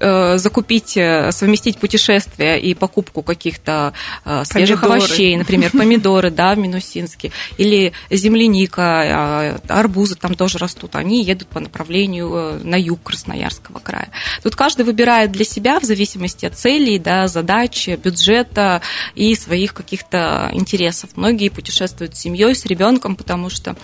закупить, 0.00 0.96
э, 0.96 1.30
совместить 1.32 1.78
путешествие 1.78 2.60
и 2.60 2.74
покупку 2.74 3.22
каких-то 3.22 3.92
э, 4.24 4.44
свежих 4.44 4.80
помидоры. 4.80 5.04
овощей, 5.04 5.36
например, 5.36 5.70
помидоры, 5.70 6.30
да, 6.30 6.54
в 6.54 6.58
Минусинске, 6.58 7.32
или 7.58 7.92
земляника, 8.10 9.60
арбузы 9.68 10.14
там 10.14 10.34
тоже 10.34 10.58
растут, 10.58 10.96
они 10.96 11.22
едут 11.22 11.48
по 11.48 11.60
направлению 11.60 12.60
на 12.64 12.76
юг 12.76 13.02
Красноярского 13.02 13.78
края. 13.78 14.10
Тут 14.42 14.56
каждый 14.56 14.84
выбирает 14.84 15.32
для 15.32 15.44
себя 15.44 15.80
в 15.80 15.84
зависимости 15.84 16.46
от 16.46 16.56
целей, 16.56 16.98
да, 16.98 17.28
задач, 17.28 17.88
бюджета 17.88 18.82
и 19.14 19.34
своих 19.34 19.74
каких-то 19.74 20.50
интересов. 20.52 21.10
Многие 21.16 21.48
путешествуют 21.48 22.16
с 22.16 22.20
семьей, 22.20 22.54
с 22.54 22.64
ребенком, 22.64 23.16
потому 23.16 23.50
что 23.50 23.76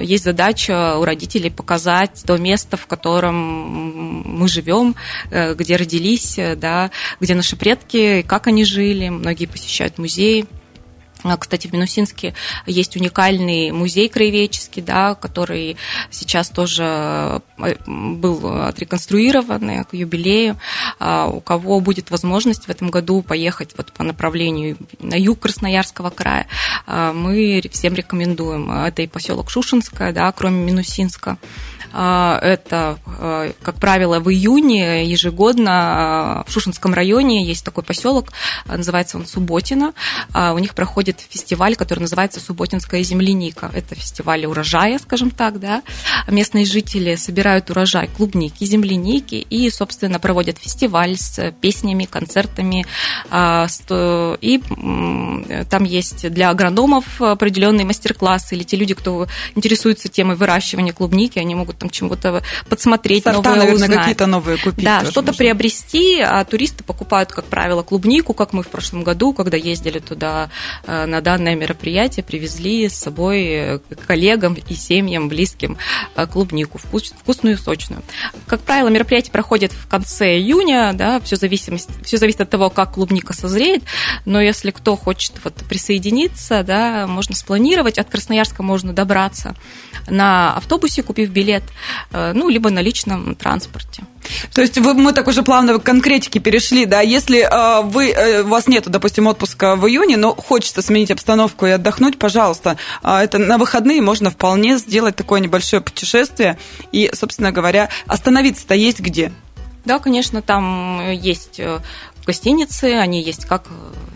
есть 0.00 0.24
задача 0.24 0.96
у 0.98 1.04
родителей 1.04 1.50
показать 1.50 2.22
то 2.26 2.36
место, 2.38 2.76
в 2.76 2.86
котором 2.86 3.34
мы 4.38 4.48
живем, 4.48 4.94
э, 5.30 5.54
где 5.54 5.76
родились, 5.76 6.38
э, 6.38 6.56
да, 6.56 6.90
где 7.20 7.34
наши 7.34 7.56
предки, 7.56 8.24
как 8.26 8.46
они 8.46 8.64
жили. 8.64 9.08
Многие 9.08 9.46
посещают 9.46 9.98
музеи. 9.98 10.46
А, 11.22 11.36
кстати, 11.36 11.66
в 11.66 11.72
Минусинске 11.72 12.34
есть 12.66 12.96
уникальный 12.96 13.70
музей 13.70 14.08
краеведческий, 14.08 14.82
да, 14.82 15.14
который 15.14 15.76
сейчас 16.10 16.48
тоже 16.50 17.42
э, 17.58 17.74
был 17.86 18.62
отреконструирован 18.62 19.84
к 19.84 19.94
юбилею. 19.94 20.58
А, 20.98 21.26
у 21.26 21.40
кого 21.40 21.80
будет 21.80 22.10
возможность 22.10 22.66
в 22.66 22.68
этом 22.68 22.90
году 22.90 23.22
поехать 23.22 23.74
вот 23.76 23.92
по 23.92 24.04
направлению 24.04 24.76
на 25.00 25.14
юг 25.14 25.40
Красноярского 25.40 26.10
края, 26.10 26.46
а, 26.86 27.12
мы 27.12 27.62
всем 27.70 27.94
рекомендуем. 27.94 28.70
Это 28.70 29.02
и 29.02 29.06
поселок 29.06 29.50
Шушинское, 29.50 30.12
да, 30.12 30.30
кроме 30.32 30.64
Минусинска. 30.64 31.38
Это, 31.92 32.98
как 33.62 33.76
правило, 33.76 34.20
в 34.20 34.30
июне 34.30 35.04
ежегодно 35.06 36.44
в 36.46 36.52
Шушинском 36.52 36.94
районе 36.94 37.44
есть 37.44 37.64
такой 37.64 37.84
поселок, 37.84 38.32
называется 38.66 39.16
он 39.16 39.26
Субботино. 39.26 39.94
У 40.34 40.58
них 40.58 40.74
проходит 40.74 41.20
фестиваль, 41.28 41.76
который 41.76 42.00
называется 42.00 42.40
Субботинская 42.40 43.02
земляника. 43.02 43.70
Это 43.74 43.94
фестиваль 43.94 44.44
урожая, 44.46 44.98
скажем 44.98 45.30
так, 45.30 45.60
да. 45.60 45.82
Местные 46.28 46.64
жители 46.66 47.16
собирают 47.16 47.70
урожай 47.70 48.08
клубники, 48.08 48.64
земляники 48.64 49.36
и, 49.36 49.70
собственно, 49.70 50.18
проводят 50.18 50.58
фестиваль 50.58 51.16
с 51.16 51.52
песнями, 51.60 52.04
концертами. 52.04 52.86
И 54.40 54.62
там 55.70 55.84
есть 55.84 56.30
для 56.30 56.50
агрономов 56.50 57.20
определенные 57.22 57.84
мастер-классы 57.84 58.56
или 58.56 58.62
те 58.62 58.76
люди, 58.76 58.94
кто 58.94 59.26
интересуется 59.54 60.08
темой 60.08 60.36
выращивания 60.36 60.92
клубники, 60.92 61.38
они 61.38 61.54
могут 61.54 61.77
там 61.78 61.90
чему-то 61.90 62.42
подсмотреть, 62.68 63.24
Сорта, 63.24 63.40
новое 63.40 63.58
наверное, 63.58 63.84
узнать. 63.84 63.98
какие-то 63.98 64.26
новые 64.26 64.58
купить. 64.58 64.84
Да, 64.84 65.04
что-то 65.04 65.32
приобрести, 65.32 66.20
а 66.20 66.44
туристы 66.44 66.84
покупают, 66.84 67.30
как 67.30 67.44
правило, 67.44 67.82
клубнику, 67.82 68.34
как 68.34 68.52
мы 68.52 68.62
в 68.62 68.68
прошлом 68.68 69.04
году, 69.04 69.32
когда 69.32 69.56
ездили 69.56 69.98
туда 69.98 70.50
э, 70.86 71.06
на 71.06 71.20
данное 71.20 71.54
мероприятие, 71.54 72.24
привезли 72.24 72.88
с 72.88 72.94
собой 72.94 73.44
э, 73.48 73.78
коллегам 74.06 74.54
и 74.54 74.74
семьям 74.74 75.28
близким 75.28 75.78
э, 76.16 76.26
клубнику, 76.26 76.78
вкус- 76.78 77.14
вкусную 77.18 77.56
сочную. 77.58 78.02
Как 78.46 78.60
правило, 78.60 78.88
мероприятие 78.88 79.32
проходит 79.32 79.72
в 79.72 79.86
конце 79.88 80.38
июня, 80.38 80.92
да, 80.94 81.20
все, 81.20 81.36
зависимость, 81.36 81.88
все 82.04 82.16
зависит 82.16 82.40
от 82.40 82.50
того, 82.50 82.70
как 82.70 82.94
клубника 82.94 83.32
созреет, 83.32 83.82
но 84.24 84.40
если 84.40 84.70
кто 84.70 84.96
хочет 84.96 85.32
вот 85.44 85.54
присоединиться, 85.68 86.62
да, 86.62 87.06
можно 87.06 87.34
спланировать, 87.34 87.98
от 87.98 88.08
Красноярска 88.10 88.62
можно 88.62 88.92
добраться 88.92 89.54
на 90.08 90.54
автобусе, 90.56 91.02
купив 91.02 91.30
билет, 91.30 91.62
ну, 92.10 92.48
либо 92.48 92.70
на 92.70 92.80
личном 92.80 93.34
транспорте. 93.34 94.02
То 94.54 94.60
есть 94.60 94.78
вы, 94.78 94.94
мы 94.94 95.12
так 95.12 95.26
уже 95.28 95.42
плавно 95.42 95.78
к 95.78 95.82
конкретике 95.82 96.38
перешли, 96.38 96.86
да, 96.86 97.00
если 97.00 97.40
э, 97.40 97.82
вы, 97.82 98.10
э, 98.10 98.42
у 98.42 98.48
вас 98.48 98.66
нету, 98.66 98.90
допустим, 98.90 99.26
отпуска 99.26 99.76
в 99.76 99.86
июне, 99.86 100.16
но 100.16 100.34
хочется 100.34 100.82
сменить 100.82 101.10
обстановку 101.10 101.66
и 101.66 101.70
отдохнуть, 101.70 102.18
пожалуйста, 102.18 102.76
э, 103.02 103.16
это 103.18 103.38
на 103.38 103.58
выходные 103.58 104.02
можно 104.02 104.30
вполне 104.30 104.78
сделать 104.78 105.16
такое 105.16 105.40
небольшое 105.40 105.82
путешествие 105.82 106.58
и, 106.92 107.10
собственно 107.14 107.52
говоря, 107.52 107.88
остановиться-то 108.06 108.74
есть 108.74 109.00
где? 109.00 109.32
Да, 109.84 109.98
конечно, 109.98 110.42
там 110.42 111.10
есть 111.10 111.58
э, 111.60 111.80
гостиницы, 112.28 112.92
они 112.92 113.22
есть 113.22 113.46
как 113.46 113.68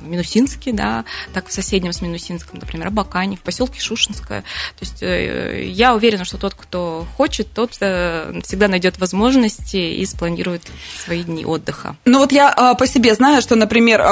в 0.03 0.09
Минусинске, 0.09 0.73
да, 0.73 1.05
так 1.33 1.49
в 1.49 1.53
соседнем 1.53 1.93
с 1.93 2.03
Минусинском, 2.03 2.59
например, 2.59 2.89
Абакане, 2.89 3.37
в 3.37 3.41
поселке 3.41 3.81
Шушинское. 3.81 4.43
То 4.43 4.81
есть 4.81 5.03
э, 5.03 5.65
я 5.65 5.95
уверена, 5.95 6.25
что 6.25 6.37
тот, 6.37 6.55
кто 6.55 7.07
хочет, 7.17 7.49
тот 7.55 7.77
э, 7.81 8.41
всегда 8.45 8.69
найдет 8.69 8.99
возможности 8.99 9.77
и 9.77 10.05
спланирует 10.05 10.63
свои 11.05 11.23
дни 11.23 11.47
отдыха. 11.47 11.97
Ну 12.05 12.19
вот 12.19 12.33
я 12.33 12.55
э, 12.55 12.79
по 12.79 12.87
себе 12.87 13.15
знаю, 13.15 13.41
что, 13.41 13.57
например, 13.57 14.03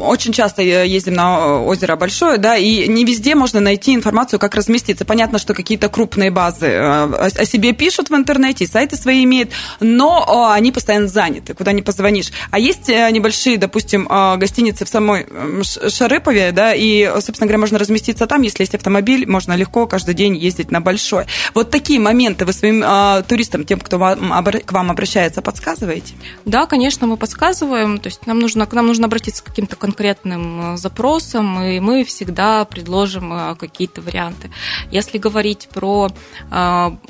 очень 0.00 0.32
часто 0.32 0.62
ездим 0.62 1.14
на 1.14 1.60
озеро 1.62 1.96
Большое, 1.96 2.38
да, 2.38 2.56
и 2.56 2.88
не 2.88 3.04
везде 3.04 3.34
можно 3.34 3.60
найти 3.60 3.94
информацию, 3.94 4.40
как 4.40 4.54
разместиться. 4.54 5.04
Понятно, 5.04 5.38
что 5.38 5.52
какие-то 5.52 5.88
крупные 5.88 6.30
базы 6.30 6.66
о 6.74 7.44
себе 7.44 7.72
пишут 7.72 8.08
в 8.08 8.14
интернете, 8.14 8.66
сайты 8.66 8.96
свои 8.96 9.24
имеют, 9.24 9.50
но 9.80 10.50
они 10.50 10.72
постоянно 10.72 11.08
заняты, 11.08 11.54
куда 11.54 11.72
не 11.72 11.82
позвонишь. 11.82 12.30
А 12.50 12.58
есть 12.58 12.88
небольшие, 13.10 13.58
допустим, 13.58 14.06
э, 14.08 14.36
гостиницы 14.36 14.84
в 14.84 14.88
самой 14.88 15.26
Шарыпове, 15.62 16.52
да, 16.52 16.74
и, 16.74 17.04
собственно 17.20 17.46
говоря, 17.46 17.58
можно 17.58 17.78
разместиться 17.78 18.26
там, 18.26 18.42
если 18.42 18.62
есть 18.62 18.74
автомобиль, 18.74 19.28
можно 19.28 19.54
легко 19.54 19.86
каждый 19.86 20.14
день 20.14 20.36
ездить 20.36 20.70
на 20.70 20.80
Большой. 20.80 21.26
Вот 21.54 21.70
такие 21.70 22.00
моменты 22.00 22.44
вы 22.44 22.52
своим 22.52 22.82
э, 22.82 23.22
туристам, 23.26 23.64
тем, 23.64 23.80
кто 23.80 23.98
вам, 23.98 24.44
к 24.64 24.72
вам 24.72 24.90
обращается, 24.90 25.42
подсказываете? 25.42 26.14
Да, 26.44 26.66
конечно, 26.66 27.06
мы 27.06 27.16
подсказываем. 27.16 27.98
То 27.98 28.08
есть 28.08 28.26
нам 28.26 28.38
нужно, 28.38 28.66
к 28.66 28.72
нам 28.72 28.86
нужно 28.86 29.06
обратиться 29.06 29.42
к 29.42 29.46
каким-то 29.46 29.76
конкретным 29.76 30.74
э, 30.74 30.76
запросам, 30.76 31.62
и 31.62 31.80
мы 31.80 32.04
всегда 32.04 32.64
предложим 32.64 33.56
какие-то 33.58 34.00
варианты. 34.00 34.50
Если 34.90 35.18
говорить 35.18 35.68
про 35.72 36.10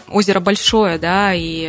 озеро 0.08 0.40
Большое, 0.40 0.99
да, 0.99 1.32
и 1.34 1.62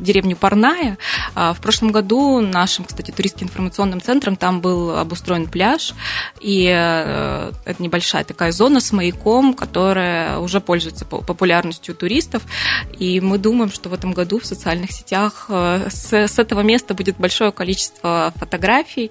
деревню 0.00 0.36
Парная, 0.36 0.98
э, 1.34 1.52
в 1.52 1.60
прошлом 1.60 1.92
году 1.92 2.40
нашим, 2.40 2.84
кстати, 2.84 3.10
туристским 3.10 3.46
информационным 3.46 4.00
центром 4.00 4.36
там 4.36 4.60
был 4.60 4.96
обустроен 4.96 5.46
пляж, 5.46 5.94
и 6.40 6.66
э, 6.66 7.52
это 7.64 7.82
небольшая 7.82 8.24
такая 8.24 8.52
зона 8.52 8.80
с 8.80 8.92
маяком, 8.92 9.54
которая 9.54 10.38
уже 10.38 10.60
пользуется 10.60 11.04
по- 11.04 11.22
популярностью 11.22 11.94
туристов, 11.94 12.42
и 12.98 13.20
мы 13.20 13.38
думаем, 13.38 13.70
что 13.70 13.88
в 13.88 13.94
этом 13.94 14.12
году 14.12 14.38
в 14.38 14.46
социальных 14.46 14.90
сетях 14.92 15.46
э, 15.48 15.88
с, 15.90 16.12
с 16.12 16.38
этого 16.38 16.60
места 16.60 16.94
будет 16.94 17.16
большое 17.18 17.52
количество 17.52 18.32
фотографий, 18.36 19.10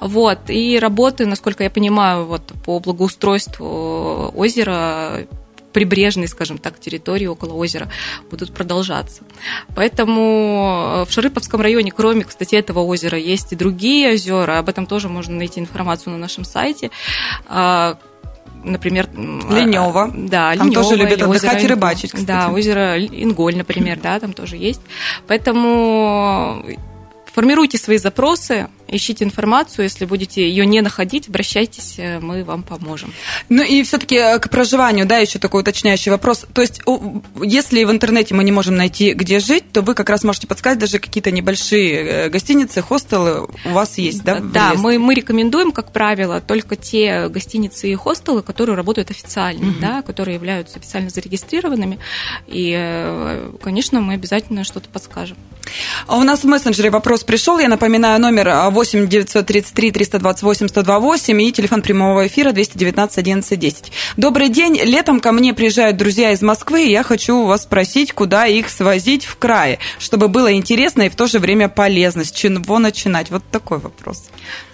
вот, 0.00 0.50
и 0.50 0.78
работы, 0.78 1.26
насколько 1.26 1.64
я 1.64 1.70
понимаю, 1.70 2.26
вот 2.26 2.52
по 2.64 2.78
благоустройству 2.80 4.32
озера 4.34 5.26
прибрежной, 5.76 6.26
скажем 6.26 6.56
так, 6.56 6.80
территории 6.80 7.26
около 7.26 7.52
озера 7.52 7.90
будут 8.30 8.54
продолжаться. 8.54 9.24
Поэтому 9.74 11.02
э, 11.02 11.04
в 11.04 11.12
Шарыповском 11.12 11.60
районе, 11.60 11.92
кроме, 11.92 12.24
кстати, 12.24 12.54
этого 12.54 12.80
озера, 12.80 13.18
есть 13.18 13.52
и 13.52 13.56
другие 13.56 14.14
озера. 14.14 14.58
Об 14.58 14.70
этом 14.70 14.86
тоже 14.86 15.10
можно 15.10 15.36
найти 15.36 15.60
информацию 15.60 16.14
на 16.14 16.18
нашем 16.18 16.44
сайте. 16.44 16.90
А, 17.46 17.98
Например, 18.64 19.06
Ленева. 19.14 20.10
Да, 20.14 20.56
Там 20.56 20.68
Ленева 20.68 20.82
тоже 20.82 20.96
любят 20.96 21.18
или 21.18 21.24
озеро 21.24 21.36
отдыхать 21.36 21.64
и 21.64 21.66
рыбачить, 21.66 22.12
кстати. 22.12 22.26
Да, 22.26 22.48
озеро 22.48 22.98
Инголь, 22.98 23.54
например, 23.54 23.98
да, 24.02 24.18
там 24.18 24.32
тоже 24.32 24.56
есть. 24.56 24.80
Поэтому 25.26 26.64
формируйте 27.34 27.76
свои 27.76 27.98
запросы, 27.98 28.68
ищите 28.88 29.24
информацию, 29.24 29.84
если 29.84 30.04
будете 30.04 30.48
ее 30.48 30.66
не 30.66 30.80
находить, 30.80 31.28
обращайтесь, 31.28 31.94
э, 31.98 32.20
мы 32.20 32.44
вам 32.44 32.62
поможем. 32.62 33.12
Ну 33.48 33.62
и 33.62 33.82
все-таки 33.82 34.38
к 34.38 34.48
проживанию, 34.50 35.06
да, 35.06 35.18
еще 35.18 35.38
такой 35.38 35.62
уточняющий 35.62 36.10
вопрос. 36.10 36.44
То 36.52 36.62
есть, 36.62 36.80
если 37.42 37.84
в 37.84 37.90
интернете 37.90 38.34
мы 38.34 38.44
не 38.44 38.52
можем 38.52 38.76
найти, 38.76 39.12
где 39.12 39.40
жить, 39.40 39.70
то 39.72 39.82
вы 39.82 39.94
как 39.94 40.10
раз 40.10 40.24
можете 40.24 40.46
подсказать 40.46 40.78
даже 40.78 40.98
какие-то 40.98 41.30
небольшие 41.30 41.94
э, 41.94 42.28
гостиницы, 42.28 42.82
хостелы 42.82 43.48
у 43.64 43.70
вас 43.70 43.98
есть, 43.98 44.22
да? 44.24 44.40
Да, 44.40 44.74
мы, 44.74 44.98
мы 44.98 45.14
рекомендуем, 45.14 45.72
как 45.72 45.92
правило, 45.92 46.40
только 46.40 46.76
те 46.76 47.28
гостиницы 47.28 47.90
и 47.90 47.94
хостелы, 47.94 48.42
которые 48.42 48.76
работают 48.76 49.10
официально, 49.10 49.74
да, 49.80 50.02
которые 50.02 50.34
являются 50.34 50.78
официально 50.78 51.10
зарегистрированными. 51.10 51.98
И, 52.46 52.74
э, 52.76 53.52
конечно, 53.62 54.00
мы 54.00 54.14
обязательно 54.14 54.64
что-то 54.64 54.88
подскажем. 54.88 55.36
А 56.06 56.16
У 56.16 56.22
нас 56.22 56.40
в 56.40 56.44
мессенджере 56.44 56.90
вопрос 56.90 57.24
пришел. 57.24 57.58
Я 57.58 57.68
напоминаю, 57.68 58.20
номер 58.20 58.48
а, 58.48 58.70
8 58.76 59.08
933 59.08 59.90
328 59.90 60.68
128 60.68 61.42
и 61.42 61.50
телефон 61.50 61.80
прямого 61.80 62.26
эфира 62.26 62.52
219 62.52 63.16
11 63.16 63.58
10. 63.58 63.92
Добрый 64.18 64.50
день. 64.50 64.78
Летом 64.82 65.20
ко 65.20 65.32
мне 65.32 65.54
приезжают 65.54 65.96
друзья 65.96 66.32
из 66.32 66.42
Москвы, 66.42 66.84
и 66.84 66.90
я 66.90 67.02
хочу 67.02 67.36
у 67.36 67.46
вас 67.46 67.62
спросить, 67.62 68.12
куда 68.12 68.44
их 68.44 68.68
свозить 68.68 69.24
в 69.24 69.38
крае, 69.38 69.78
чтобы 69.98 70.28
было 70.28 70.52
интересно 70.52 71.04
и 71.04 71.08
в 71.08 71.16
то 71.16 71.26
же 71.26 71.38
время 71.38 71.70
полезно. 71.70 72.22
С 72.22 72.30
чего 72.30 72.78
начинать? 72.78 73.30
Вот 73.30 73.44
такой 73.50 73.78
вопрос. 73.78 74.24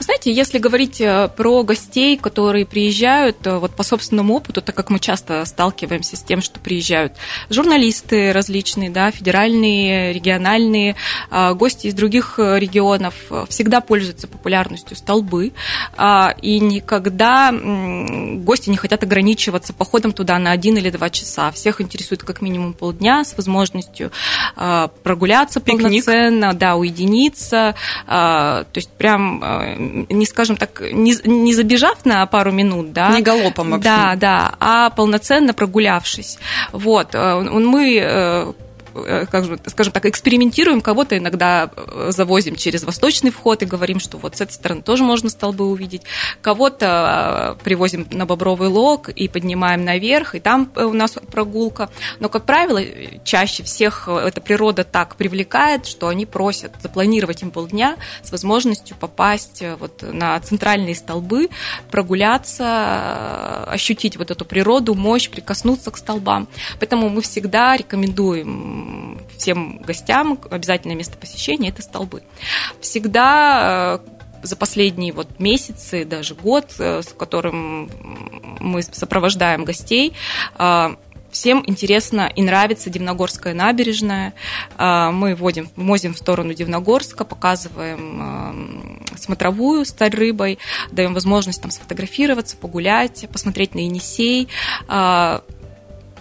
Знаете, 0.00 0.32
если 0.32 0.58
говорить 0.58 1.00
э, 1.00 1.28
про 1.36 1.62
гостей, 1.62 2.16
которые 2.16 2.66
приезжают, 2.66 3.46
э, 3.46 3.56
вот 3.56 3.76
по 3.76 3.84
собственному 3.84 4.34
опыту, 4.34 4.62
так 4.62 4.74
как 4.74 4.90
мы 4.90 4.98
часто 4.98 5.44
сталкиваемся 5.44 6.16
с 6.16 6.22
тем, 6.22 6.42
что 6.42 6.58
приезжают 6.58 7.12
журналисты 7.50 8.32
различные, 8.32 8.90
да, 8.90 9.12
федеральные, 9.12 10.12
региональные, 10.12 10.96
а, 11.30 11.54
гости 11.54 11.86
из 11.86 11.94
других 11.94 12.34
э, 12.38 12.58
регионов, 12.58 13.14
всегда 13.48 13.80
пользуются 13.92 14.26
популярностью 14.26 14.96
столбы, 14.96 15.52
а, 15.98 16.34
и 16.40 16.58
никогда 16.60 17.52
гости 17.52 18.70
не 18.70 18.78
хотят 18.78 19.02
ограничиваться 19.02 19.74
походом 19.74 20.12
туда 20.12 20.38
на 20.38 20.50
один 20.50 20.78
или 20.78 20.88
два 20.88 21.10
часа. 21.10 21.50
Всех 21.50 21.82
интересует 21.82 22.22
как 22.22 22.40
минимум 22.40 22.72
полдня 22.72 23.22
с 23.22 23.36
возможностью 23.36 24.10
а, 24.56 24.88
прогуляться 25.02 25.60
Пикник. 25.60 25.82
полноценно, 25.82 26.54
да, 26.54 26.76
уединиться, 26.76 27.74
а, 28.06 28.64
то 28.64 28.78
есть 28.78 28.88
прям, 28.88 30.06
не 30.08 30.24
скажем 30.24 30.56
так, 30.56 30.80
не, 30.90 31.14
не 31.24 31.52
забежав 31.52 32.06
на 32.06 32.24
пару 32.24 32.50
минут, 32.50 32.94
да, 32.94 33.10
Не 33.10 33.20
галопом 33.20 33.72
вообще. 33.72 33.84
да, 33.84 34.14
да, 34.16 34.54
а 34.58 34.88
полноценно 34.88 35.52
прогулявшись. 35.52 36.38
Вот, 36.72 37.10
э, 37.12 37.40
мы 37.40 37.98
э, 38.00 38.52
скажем 39.66 39.92
так, 39.92 40.06
экспериментируем, 40.06 40.80
кого-то 40.80 41.16
иногда 41.16 41.70
завозим 42.08 42.56
через 42.56 42.84
восточный 42.84 43.30
вход 43.30 43.62
и 43.62 43.66
говорим, 43.66 44.00
что 44.00 44.18
вот 44.18 44.36
с 44.36 44.40
этой 44.40 44.52
стороны 44.52 44.82
тоже 44.82 45.04
можно 45.04 45.30
столбы 45.30 45.66
увидеть. 45.66 46.02
Кого-то 46.40 47.56
привозим 47.62 48.06
на 48.10 48.26
Бобровый 48.26 48.68
лог 48.68 49.08
и 49.08 49.28
поднимаем 49.28 49.84
наверх, 49.84 50.34
и 50.34 50.40
там 50.40 50.70
у 50.76 50.92
нас 50.92 51.12
прогулка. 51.30 51.90
Но, 52.20 52.28
как 52.28 52.44
правило, 52.44 52.80
чаще 53.24 53.62
всех 53.62 54.08
эта 54.08 54.40
природа 54.40 54.84
так 54.84 55.16
привлекает, 55.16 55.86
что 55.86 56.08
они 56.08 56.26
просят 56.26 56.72
запланировать 56.82 57.42
им 57.42 57.50
полдня 57.50 57.96
с 58.22 58.30
возможностью 58.30 58.96
попасть 58.96 59.62
вот 59.78 60.02
на 60.02 60.38
центральные 60.40 60.94
столбы, 60.94 61.48
прогуляться, 61.90 63.64
ощутить 63.64 64.16
вот 64.16 64.30
эту 64.30 64.44
природу, 64.44 64.94
мощь, 64.94 65.28
прикоснуться 65.30 65.90
к 65.90 65.96
столбам. 65.96 66.48
Поэтому 66.78 67.08
мы 67.08 67.22
всегда 67.22 67.76
рекомендуем 67.76 68.81
всем 69.36 69.78
гостям 69.78 70.38
обязательное 70.50 70.96
место 70.96 71.16
посещения– 71.18 71.68
это 71.70 71.82
столбы. 71.82 72.22
Всегда 72.80 74.00
э, 74.04 74.46
за 74.46 74.56
последние 74.56 75.12
вот 75.12 75.40
месяцы, 75.40 76.04
даже 76.04 76.34
год, 76.34 76.74
э, 76.78 77.02
с 77.02 77.08
которым 77.08 77.90
мы 78.60 78.82
сопровождаем 78.82 79.64
гостей, 79.64 80.14
э, 80.58 80.96
Всем 81.30 81.64
интересно 81.66 82.30
и 82.36 82.42
нравится 82.42 82.90
Дивногорская 82.90 83.54
набережная. 83.54 84.34
Мы 84.78 85.34
водим, 85.34 85.70
возим 85.76 86.12
в 86.12 86.18
сторону 86.18 86.52
Дивногорска, 86.52 87.24
показываем 87.24 89.00
смотровую 89.16 89.86
с 89.86 89.96
рыбой, 89.98 90.58
даем 90.90 91.14
возможность 91.14 91.62
там 91.62 91.70
сфотографироваться, 91.70 92.58
погулять, 92.58 93.24
посмотреть 93.32 93.74
на 93.74 93.78
Енисей, 93.78 94.48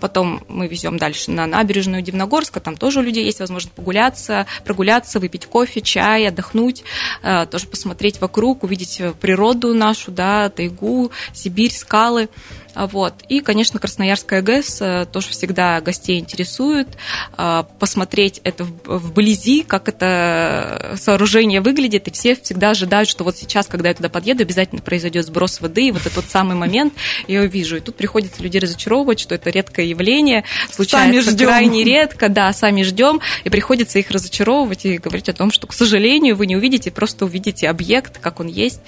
Потом 0.02 0.44
мы 0.48 0.68
везем 0.68 0.98
дальше 0.98 1.32
на 1.32 1.46
набережную 1.46 2.02
Дивногорска, 2.02 2.60
там 2.60 2.76
тоже 2.76 3.00
у 3.00 3.04
людей 3.04 3.24
есть 3.24 3.40
возможность 3.40 3.74
погуляться, 3.74 4.48
прогуляться, 4.66 5.20
выпить 5.20 5.46
кофе, 5.46 5.80
чай, 5.82 6.28
отдохнуть, 6.28 6.84
э, 7.22 7.46
тоже 7.46 7.68
посмотреть 7.68 8.20
вокруг, 8.20 8.64
увидеть 8.64 9.00
природу 9.22 9.74
нашу, 9.74 10.12
да, 10.12 10.50
тайгу, 10.50 11.12
Сибирь, 11.34 11.72
скалы. 11.72 12.30
А, 12.74 12.88
вот. 12.88 13.14
И, 13.28 13.42
конечно, 13.42 13.80
Красноярская 13.80 14.42
ГЭС 14.42 14.78
э, 14.82 15.06
тоже 15.12 15.30
всегда 15.30 15.82
гостей 15.82 16.20
интересует. 16.20 16.88
А, 17.36 17.64
посмотреть 17.80 18.40
это 18.44 18.64
вблизи, 18.64 19.64
как 19.64 19.90
это 19.90 20.96
сооружение 20.96 21.62
выглядит. 21.62 22.08
И 22.08 22.12
все 22.12 22.36
всегда 22.36 22.70
ожидают, 22.70 23.10
что 23.10 23.24
вот 23.24 23.36
сейчас, 23.38 23.68
когда 23.68 23.90
я 23.90 23.96
туда 23.96 24.10
подъеду, 24.10 24.44
обязательно 24.44 24.82
произойдет 24.82 25.26
сброс 25.26 25.60
воды. 25.60 25.88
И 25.88 25.92
вот 25.92 26.06
этот 26.06 26.30
самый 26.30 26.56
момент 26.56 26.94
я 27.28 27.42
увижу. 27.42 27.78
И 27.78 27.80
тут 27.82 27.96
приходится 27.96 28.42
людей 28.42 28.62
разочаровывать, 28.62 29.20
что 29.20 29.36
это 29.36 29.50
редкое 29.50 29.86
явление. 29.86 30.44
Случается 30.72 31.36
крайне 31.38 31.84
редко. 31.84 32.30
Да, 32.30 32.54
сами 32.54 32.84
ждем. 32.84 33.20
И 33.44 33.50
приходится 33.50 34.00
их 34.00 34.10
разочаровывать 34.12 34.86
и 34.86 34.98
говорить 34.98 35.28
о 35.28 35.34
том, 35.34 35.52
что, 35.52 35.68
к 35.68 35.74
сожалению, 35.74 36.36
вы 36.36 36.48
не 36.48 36.56
увидите, 36.56 36.92
просто 36.92 37.26
увидите 37.26 37.70
объект, 37.70 38.20
как 38.20 38.40
он 38.40 38.48
есть. 38.48 38.80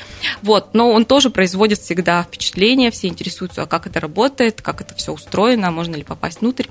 Вот. 0.42 0.74
Но 0.74 0.92
он 0.92 1.04
тоже 1.06 1.30
производит 1.30 1.80
всегда 1.80 2.24
впечатление. 2.24 2.92
Все 2.92 3.08
интересуются, 3.08 3.63
а 3.63 3.73
как 3.74 3.88
это 3.88 4.00
работает, 4.00 4.62
как 4.62 4.82
это 4.82 4.94
все 4.94 5.12
устроено, 5.12 5.72
можно 5.72 5.96
ли 5.96 6.03
попасть 6.03 6.42
внутрь. 6.42 6.68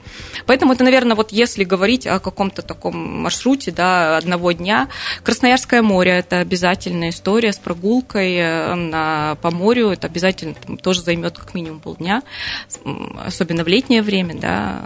Поэтому 0.47 0.73
это, 0.73 0.85
наверное, 0.85 1.17
вот 1.17 1.33
если 1.33 1.65
говорить 1.65 2.07
о 2.07 2.21
каком-то 2.21 2.63
таком 2.63 2.95
маршруте 3.23 3.73
да, 3.73 4.17
одного 4.17 4.53
дня, 4.53 4.89
Красноярское 5.25 5.83
море– 5.83 6.13
это 6.19 6.39
обязательная 6.39 7.11
история 7.11 7.53
с 7.53 7.59
прогулкой 7.59 8.37
э, 8.37 8.75
на, 8.77 9.37
по 9.43 9.51
морю, 9.51 9.89
это 9.89 10.07
обязательно 10.07 10.55
там, 10.55 10.77
тоже 10.77 11.03
займет 11.03 11.37
как 11.37 11.55
минимум 11.55 11.81
полдня, 11.81 12.23
особенно 13.27 13.65
в 13.65 13.67
летнее 13.67 14.03
время, 14.03 14.37
да. 14.37 14.83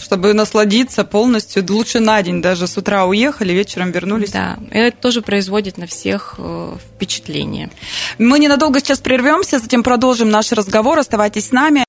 Чтобы 0.00 0.32
насладиться 0.32 1.04
полностью, 1.04 1.64
лучше 1.68 2.00
на 2.00 2.20
день, 2.24 2.42
даже 2.42 2.66
с 2.66 2.76
утра 2.76 3.06
уехали, 3.06 3.52
вечером 3.52 3.92
вернулись. 3.92 4.32
Да, 4.32 4.58
это 4.72 4.96
тоже 4.96 5.22
производит 5.22 5.78
на 5.78 5.86
всех 5.86 6.34
э, 6.38 6.76
впечатление. 6.96 7.70
Мы 8.18 8.38
ненадолго 8.38 8.80
сейчас 8.80 8.98
прервемся, 9.00 9.58
затем 9.58 9.82
продолжим 9.82 10.30
наш 10.30 10.52
разговор. 10.52 10.98
Оставайтесь 10.98 11.48
с 11.48 11.52
нами. 11.52 11.84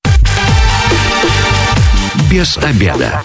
Без 2.30 2.58
обеда. 2.58 3.24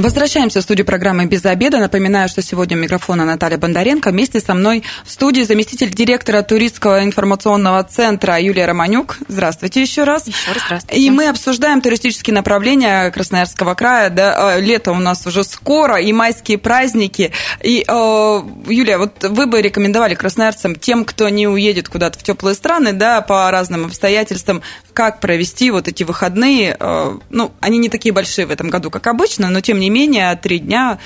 Возвращаемся 0.00 0.60
в 0.60 0.62
студию 0.62 0.86
программы 0.86 1.26
«Без 1.26 1.44
обеда». 1.44 1.78
Напоминаю, 1.78 2.26
что 2.30 2.40
сегодня 2.40 2.74
у 2.74 2.80
микрофона 2.80 3.26
Наталья 3.26 3.58
Бондаренко. 3.58 4.08
Вместе 4.10 4.40
со 4.40 4.54
мной 4.54 4.82
в 5.04 5.10
студии 5.10 5.42
заместитель 5.42 5.90
директора 5.90 6.40
туристского 6.40 7.04
информационного 7.04 7.84
центра 7.84 8.40
Юлия 8.40 8.64
Романюк. 8.64 9.18
Здравствуйте 9.28 9.82
еще 9.82 10.04
раз. 10.04 10.26
Еще 10.26 10.52
раз 10.52 10.62
здравствуйте. 10.64 11.02
И 11.02 11.10
мы 11.10 11.28
обсуждаем 11.28 11.82
туристические 11.82 12.32
направления 12.32 13.10
Красноярского 13.10 13.74
края. 13.74 14.08
Да, 14.08 14.56
э, 14.56 14.62
лето 14.62 14.92
у 14.92 14.98
нас 14.98 15.26
уже 15.26 15.44
скоро, 15.44 16.00
и 16.00 16.14
майские 16.14 16.56
праздники. 16.56 17.32
И, 17.62 17.84
э, 17.86 18.42
Юлия, 18.68 18.96
вот 18.96 19.22
вы 19.22 19.44
бы 19.44 19.60
рекомендовали 19.60 20.14
красноярцам, 20.14 20.76
тем, 20.76 21.04
кто 21.04 21.28
не 21.28 21.46
уедет 21.46 21.90
куда-то 21.90 22.18
в 22.18 22.22
теплые 22.22 22.54
страны, 22.54 22.94
да, 22.94 23.20
по 23.20 23.50
разным 23.50 23.84
обстоятельствам, 23.84 24.62
как 24.94 25.20
провести 25.20 25.70
вот 25.70 25.88
эти 25.88 26.04
выходные. 26.04 26.74
Э, 26.80 27.18
ну, 27.28 27.52
они 27.60 27.76
не 27.76 27.90
такие 27.90 28.14
большие 28.14 28.46
в 28.46 28.50
этом 28.50 28.70
году, 28.70 28.90
как 28.90 29.06
обычно, 29.06 29.50
но 29.50 29.60
тем 29.60 29.78
не 29.78 29.89
менее 29.90 30.34
три 30.36 30.58
дня 30.58 30.98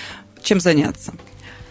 чем 0.45 0.61
заняться? 0.61 1.15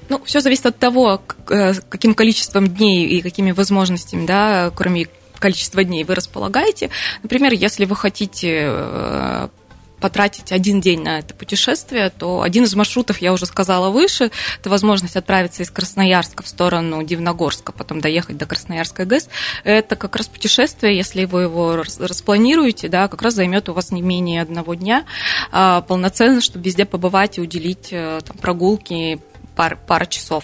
Ну, 0.10 0.22
все 0.26 0.42
зависит 0.42 0.66
от 0.66 0.78
того, 0.78 1.22
э, 1.50 1.74
каким 1.90 2.14
количеством 2.14 2.68
дней 2.68 3.08
и 3.08 3.22
какими 3.22 3.52
возможностями, 3.52 4.26
да, 4.26 4.72
кроме 4.76 5.08
количества 5.40 5.84
дней 5.84 6.04
вы 6.04 6.16
располагаете. 6.16 6.90
Например, 7.22 7.54
если 7.54 7.86
вы 7.86 7.96
хотите 7.96 8.64
э, 8.66 9.48
потратить 10.04 10.52
один 10.52 10.82
день 10.82 11.02
на 11.02 11.20
это 11.20 11.34
путешествие, 11.34 12.10
то 12.10 12.42
один 12.42 12.66
из 12.66 12.76
маршрутов, 12.76 13.20
я 13.20 13.32
уже 13.32 13.46
сказала 13.46 13.90
выше, 13.90 14.32
это 14.60 14.70
возможность 14.70 15.16
отправиться 15.16 15.64
из 15.64 15.72
Красноярска 15.72 16.44
в 16.44 16.48
сторону 16.50 17.04
Дивногорска, 17.04 17.72
потом 17.72 18.02
доехать 18.02 18.36
до 18.36 18.46
Красноярской 18.46 19.06
ГЭС. 19.06 19.30
Это 19.64 19.96
как 19.96 20.18
раз 20.18 20.28
путешествие, 20.28 20.98
если 20.98 21.24
вы 21.24 21.44
его 21.44 21.84
распланируете, 22.00 22.90
да, 22.90 23.08
как 23.08 23.22
раз 23.22 23.36
займет 23.36 23.70
у 23.70 23.74
вас 23.74 23.92
не 23.92 24.02
менее 24.02 24.42
одного 24.42 24.74
дня 24.74 25.06
а, 25.54 25.80
полноценно, 25.80 26.42
чтобы 26.42 26.66
везде 26.66 26.84
побывать 26.84 27.38
и 27.38 27.42
уделить 27.42 27.88
э, 27.92 28.20
там, 28.28 28.36
прогулки 28.36 29.22
пар, 29.56 29.80
пара 29.88 30.06
часов. 30.06 30.44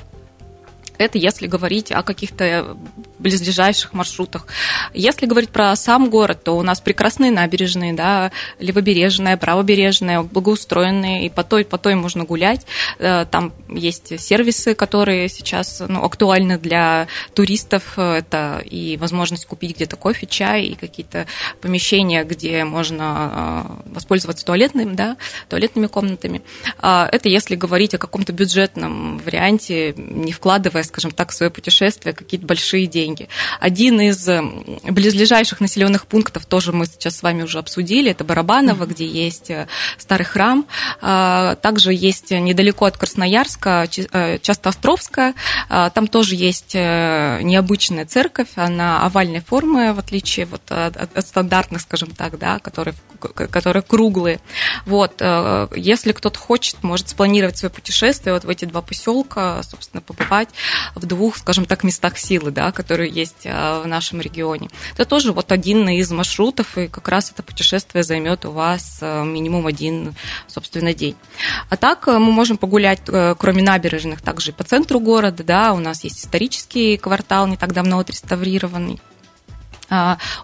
Это 0.99 1.17
если 1.17 1.47
говорить 1.47 1.91
о 1.91 2.03
каких-то 2.03 2.77
близлежащих 3.19 3.93
маршрутах. 3.93 4.47
Если 4.93 5.25
говорить 5.25 5.49
про 5.49 5.75
сам 5.75 6.09
город, 6.09 6.43
то 6.43 6.57
у 6.57 6.61
нас 6.61 6.81
прекрасные 6.81 7.31
набережные, 7.31 7.93
да, 7.93 8.31
левобережная, 8.59 9.37
правобережная, 9.37 10.21
благоустроенные, 10.21 11.25
и 11.25 11.29
по 11.29 11.43
той, 11.43 11.63
по 11.63 11.77
той 11.77 11.95
можно 11.95 12.25
гулять. 12.25 12.65
Э, 12.97 13.25
там 13.29 13.53
есть 13.69 14.19
сервисы, 14.19 14.75
которые 14.75 15.29
сейчас 15.29 15.81
ну, 15.87 16.03
актуальны 16.03 16.57
для 16.57 17.07
туристов. 17.33 17.97
Это 17.97 18.61
и 18.65 18.97
возможность 18.97 19.45
купить 19.45 19.75
где-то 19.75 19.95
кофе, 19.95 20.27
чай, 20.27 20.63
и 20.63 20.75
какие-то 20.75 21.25
помещения, 21.61 22.25
где 22.25 22.65
можно 22.65 23.79
э, 23.85 23.93
воспользоваться 23.93 24.45
туалетным, 24.45 24.95
да, 24.95 25.15
туалетными 25.47 25.87
комнатами. 25.87 26.41
А 26.77 27.07
это 27.09 27.29
если 27.29 27.55
говорить 27.55 27.93
о 27.93 27.97
каком-то 27.97 28.33
бюджетном 28.33 29.19
варианте, 29.19 29.93
не 29.97 30.31
вкладывая, 30.31 30.83
скажем 30.89 31.11
так, 31.11 31.31
в 31.31 31.33
свое 31.33 31.49
путешествие 31.49 32.13
какие-то 32.13 32.45
большие 32.45 32.85
деньги. 32.87 33.29
Один 33.59 34.01
из 34.01 34.27
близлежащих 34.83 35.61
населенных 35.61 36.07
пунктов 36.07 36.45
тоже 36.45 36.73
мы 36.73 36.85
сейчас 36.85 37.17
с 37.17 37.23
вами 37.23 37.43
уже 37.43 37.59
обсудили, 37.59 38.11
это 38.11 38.23
Барабаново, 38.23 38.85
где 38.85 39.07
есть 39.07 39.49
э, 39.49 39.67
старый 39.97 40.25
храм. 40.25 40.65
А, 41.01 41.55
также 41.55 41.93
есть 41.93 42.31
недалеко 42.31 42.85
от 42.85 42.97
Красноярска 42.97 43.87
э, 43.95 44.39
Частоостровская, 44.39 45.33
а, 45.69 45.89
там 45.89 46.07
тоже 46.07 46.35
есть 46.35 46.73
э, 46.73 47.39
необычная 47.43 48.05
церковь, 48.05 48.49
она 48.55 49.05
овальной 49.05 49.41
формы, 49.41 49.93
в 49.93 49.99
отличие 49.99 50.45
вот 50.45 50.61
от, 50.69 50.97
от 50.97 51.27
стандартных, 51.27 51.81
скажем 51.81 52.11
так, 52.11 52.37
да, 52.37 52.59
которые, 52.59 52.95
которые 53.35 53.83
круглые. 53.83 54.39
Вот. 54.85 55.21
Если 55.75 56.11
кто-то 56.11 56.39
хочет, 56.39 56.83
может 56.83 57.09
спланировать 57.09 57.57
свое 57.57 57.71
путешествие 57.71 58.33
вот 58.33 58.45
в 58.45 58.49
эти 58.49 58.65
два 58.65 58.81
поселка, 58.81 59.61
собственно, 59.63 60.01
побывать 60.01 60.49
в 60.95 61.05
двух, 61.05 61.37
скажем 61.37 61.65
так, 61.65 61.83
местах 61.83 62.17
силы, 62.17 62.51
да, 62.51 62.71
которые 62.71 63.11
есть 63.11 63.45
а, 63.45 63.81
в 63.81 63.87
нашем 63.87 64.21
регионе. 64.21 64.69
Это 64.93 65.05
тоже 65.05 65.31
вот 65.31 65.51
один 65.51 65.87
из 65.89 66.11
маршрутов, 66.11 66.77
и 66.77 66.87
как 66.87 67.07
раз 67.07 67.31
это 67.31 67.43
путешествие 67.43 68.03
займет 68.03 68.45
у 68.45 68.51
вас 68.51 68.99
а, 69.01 69.23
минимум 69.23 69.67
один, 69.67 70.15
собственно, 70.47 70.93
день. 70.93 71.15
А 71.69 71.77
так 71.77 72.07
а, 72.07 72.19
мы 72.19 72.31
можем 72.31 72.57
погулять, 72.57 73.01
кроме 73.05 73.63
набережных, 73.63 74.21
также 74.21 74.51
и 74.51 74.53
по 74.53 74.63
центру 74.63 74.99
города, 74.99 75.43
да, 75.43 75.73
у 75.73 75.79
нас 75.79 76.03
есть 76.03 76.19
исторический 76.19 76.97
квартал, 76.97 77.47
не 77.47 77.57
так 77.57 77.73
давно 77.73 77.99
отреставрированный 77.99 78.99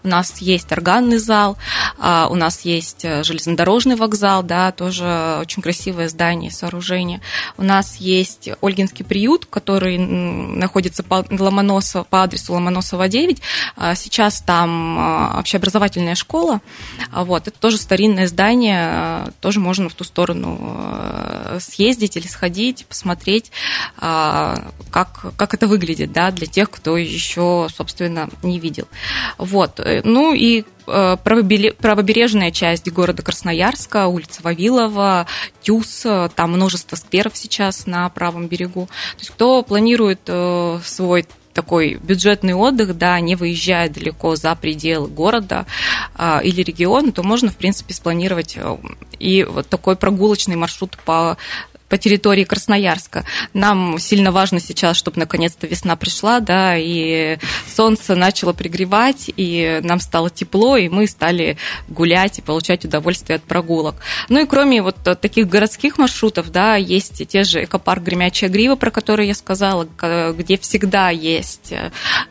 у 0.03 0.07
нас 0.07 0.37
есть 0.39 0.71
органный 0.71 1.17
зал, 1.17 1.57
а, 1.97 2.27
у 2.29 2.35
нас 2.35 2.61
есть 2.61 3.05
э, 3.05 3.23
железнодорожный 3.23 3.95
вокзал, 3.95 4.43
да, 4.43 4.71
тоже 4.71 5.37
очень 5.41 5.61
красивое 5.61 6.09
здание, 6.09 6.51
сооружение. 6.51 7.21
У 7.57 7.63
нас 7.63 7.97
есть 7.97 8.49
Ольгинский 8.61 9.05
приют, 9.05 9.45
который 9.45 9.97
находится 9.97 11.03
по, 11.03 11.25
Ломоносова, 11.29 12.03
по 12.03 12.23
адресу 12.23 12.53
Ломоносова 12.53 13.07
9. 13.07 13.41
А, 13.75 13.95
сейчас 13.95 14.41
там 14.41 15.37
общеобразовательная 15.39 16.15
школа. 16.15 16.61
Вот, 17.11 17.47
это 17.47 17.59
тоже 17.59 17.77
старинное 17.77 18.27
здание, 18.27 19.31
тоже 19.41 19.59
можно 19.59 19.89
в 19.89 19.93
ту 19.93 20.03
сторону 20.03 20.59
съездить 21.59 22.17
или 22.17 22.27
сходить, 22.27 22.85
посмотреть, 22.85 23.51
как, 23.97 25.25
как 25.37 25.53
это 25.53 25.67
выглядит, 25.67 26.11
да, 26.11 26.31
для 26.31 26.47
тех, 26.47 26.69
кто 26.69 26.97
еще, 26.97 27.67
собственно, 27.75 28.29
не 28.43 28.59
видел. 28.59 28.87
Вот. 29.37 29.79
Ну 30.03 30.33
и 30.33 30.63
э, 30.87 31.17
правобережная 31.17 32.51
часть 32.51 32.91
города 32.91 33.23
Красноярска, 33.23 34.07
улица 34.07 34.41
Вавилова, 34.43 35.27
Тюс, 35.61 36.05
там 36.35 36.51
множество 36.51 36.95
скверов 36.95 37.35
сейчас 37.35 37.85
на 37.85 38.09
правом 38.09 38.47
берегу. 38.47 38.87
То 39.13 39.19
есть 39.19 39.31
кто 39.31 39.63
планирует 39.63 40.21
э, 40.27 40.79
свой 40.83 41.25
такой 41.55 41.95
бюджетный 41.95 42.53
отдых, 42.53 42.97
да, 42.97 43.19
не 43.19 43.35
выезжая 43.35 43.89
далеко 43.89 44.35
за 44.35 44.53
пределы 44.55 45.07
города 45.07 45.65
а, 46.13 46.41
или 46.43 46.61
региона, 46.61 47.11
то 47.11 47.23
можно, 47.23 47.49
в 47.49 47.55
принципе, 47.55 47.93
спланировать 47.93 48.57
и 49.17 49.43
вот 49.43 49.67
такой 49.69 49.95
прогулочный 49.95 50.57
маршрут 50.57 50.97
по 51.05 51.37
по 51.89 51.97
территории 51.97 52.43
Красноярска. 52.43 53.25
Нам 53.53 53.99
сильно 53.99 54.31
важно 54.31 54.59
сейчас, 54.59 54.97
чтобы 54.97 55.19
наконец-то 55.19 55.67
весна 55.67 55.95
пришла, 55.95 56.39
да, 56.39 56.75
и 56.77 57.37
солнце 57.67 58.15
начало 58.15 58.53
пригревать, 58.53 59.29
и 59.35 59.79
нам 59.83 59.99
стало 59.99 60.29
тепло, 60.29 60.77
и 60.77 60.89
мы 60.89 61.07
стали 61.07 61.57
гулять 61.87 62.39
и 62.39 62.41
получать 62.41 62.85
удовольствие 62.85 63.35
от 63.37 63.43
прогулок. 63.43 63.95
Ну 64.29 64.41
и 64.41 64.47
кроме 64.47 64.81
вот 64.81 64.95
таких 65.21 65.47
городских 65.47 65.97
маршрутов, 65.97 66.51
да, 66.51 66.75
есть 66.75 67.27
те 67.27 67.43
же 67.43 67.63
экопарк 67.63 68.03
Гремячая 68.03 68.49
Грива, 68.49 68.75
про 68.75 68.91
который 68.91 69.27
я 69.27 69.35
сказала, 69.35 69.87
где 70.33 70.57
всегда 70.57 71.09
есть 71.09 71.73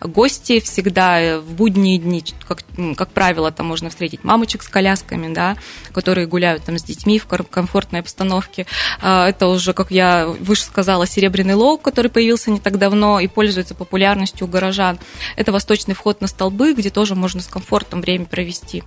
гости, 0.00 0.60
всегда 0.60 1.40
в 1.40 1.52
будние 1.54 1.98
дни, 1.98 2.24
как, 2.46 2.64
как 2.96 3.10
правило, 3.10 3.52
там 3.52 3.66
можно 3.66 3.90
встретить 3.90 4.24
мамочек 4.24 4.62
с 4.62 4.68
колясками, 4.68 5.32
да, 5.32 5.56
которые 5.92 6.26
гуляют 6.26 6.64
там 6.64 6.78
с 6.78 6.82
детьми 6.82 7.18
в 7.18 7.26
комфортной 7.26 8.00
обстановке. 8.00 8.66
А, 9.00 9.28
это 9.28 9.43
это 9.44 9.48
уже, 9.48 9.74
как 9.74 9.90
я 9.90 10.26
выше 10.26 10.62
сказала, 10.62 11.06
серебряный 11.06 11.54
лог, 11.54 11.82
который 11.82 12.10
появился 12.10 12.50
не 12.50 12.60
так 12.60 12.78
давно 12.78 13.20
и 13.20 13.26
пользуется 13.26 13.74
популярностью 13.74 14.46
у 14.46 14.50
горожан. 14.50 14.98
Это 15.36 15.52
восточный 15.52 15.94
вход 15.94 16.22
на 16.22 16.28
столбы, 16.28 16.72
где 16.72 16.88
тоже 16.88 17.14
можно 17.14 17.42
с 17.42 17.46
комфортом 17.46 18.00
время 18.00 18.24
провести. 18.24 18.82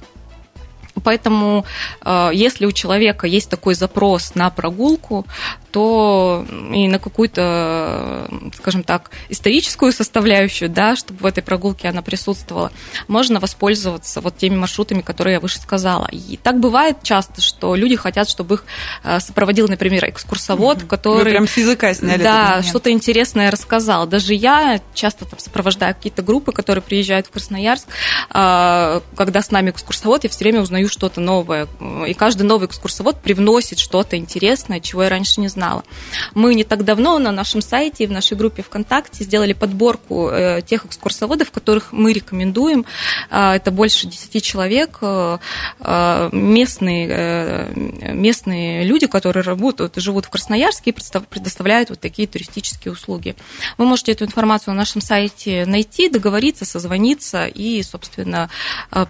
Поэтому, 1.03 1.63
э, 2.03 2.31
если 2.33 2.65
у 2.65 2.71
человека 2.71 3.27
есть 3.27 3.51
такой 3.51 3.75
запрос 3.75 4.33
на 4.33 4.49
прогулку, 4.49 5.27
то 5.77 6.43
и 6.73 6.87
на 6.87 6.97
какую-то, 6.97 8.27
скажем 8.57 8.81
так, 8.81 9.11
историческую 9.29 9.91
составляющую, 9.91 10.71
да, 10.71 10.95
чтобы 10.95 11.19
в 11.19 11.25
этой 11.27 11.43
прогулке 11.43 11.87
она 11.87 12.01
присутствовала, 12.01 12.71
можно 13.07 13.39
воспользоваться 13.39 14.19
вот 14.21 14.35
теми 14.37 14.55
маршрутами, 14.55 15.01
которые 15.01 15.35
я 15.35 15.39
выше 15.39 15.59
сказала. 15.59 16.07
И 16.11 16.35
так 16.37 16.59
бывает 16.59 17.03
часто, 17.03 17.41
что 17.41 17.75
люди 17.75 17.95
хотят, 17.95 18.27
чтобы 18.27 18.55
их 18.55 18.65
э, 19.03 19.19
сопроводил, 19.19 19.67
например, 19.67 20.09
экскурсовод, 20.09 20.85
который... 20.85 21.25
Вы 21.25 21.29
прям 21.29 21.47
с 21.47 21.57
языка 21.57 21.93
сняли. 21.93 22.23
Да, 22.23 22.63
что-то 22.63 22.89
интересное 22.89 23.51
рассказал. 23.51 24.07
Даже 24.07 24.33
я 24.33 24.81
часто 24.95 25.25
там 25.25 25.37
сопровождаю 25.37 25.93
какие-то 25.93 26.23
группы, 26.23 26.53
которые 26.53 26.81
приезжают 26.81 27.27
в 27.27 27.29
Красноярск, 27.29 27.85
э, 28.33 29.01
когда 29.15 29.41
с 29.43 29.51
нами 29.51 29.69
экскурсовод, 29.69 30.23
я 30.23 30.31
все 30.31 30.43
время 30.43 30.61
узнаю 30.61 30.89
что-то 30.89 31.21
новое. 31.21 31.67
И 32.07 32.15
каждый 32.15 32.47
новый 32.47 32.65
экскурсовод 32.65 33.21
привносит 33.21 33.77
что-то 33.77 34.17
интересное, 34.17 34.79
чего 34.79 35.03
я 35.03 35.09
раньше 35.09 35.39
не 35.39 35.49
знала. 35.49 35.66
Мы 36.33 36.55
не 36.55 36.63
так 36.63 36.83
давно 36.83 37.19
на 37.19 37.31
нашем 37.31 37.61
сайте 37.61 38.03
и 38.03 38.07
в 38.07 38.11
нашей 38.11 38.37
группе 38.37 38.63
ВКонтакте 38.63 39.23
сделали 39.23 39.53
подборку 39.53 40.29
э, 40.29 40.61
тех 40.65 40.85
экскурсоводов, 40.85 41.51
которых 41.51 41.91
мы 41.91 42.13
рекомендуем. 42.13 42.85
А, 43.29 43.55
это 43.55 43.71
больше 43.71 44.07
10 44.07 44.43
человек, 44.43 44.97
э, 45.01 45.37
э, 45.79 46.29
местные, 46.31 47.69
местные 48.13 48.83
люди, 48.83 49.07
которые 49.07 49.43
работают, 49.43 49.95
живут 49.97 50.25
в 50.25 50.29
Красноярске 50.29 50.91
и 50.91 50.95
предоставляют 51.29 51.89
вот 51.89 51.99
такие 51.99 52.27
туристические 52.27 52.91
услуги. 52.91 53.35
Вы 53.77 53.85
можете 53.85 54.11
эту 54.11 54.25
информацию 54.25 54.73
на 54.73 54.79
нашем 54.79 55.01
сайте 55.01 55.65
найти, 55.65 56.09
договориться, 56.09 56.65
созвониться 56.65 57.47
и, 57.47 57.81
собственно, 57.83 58.49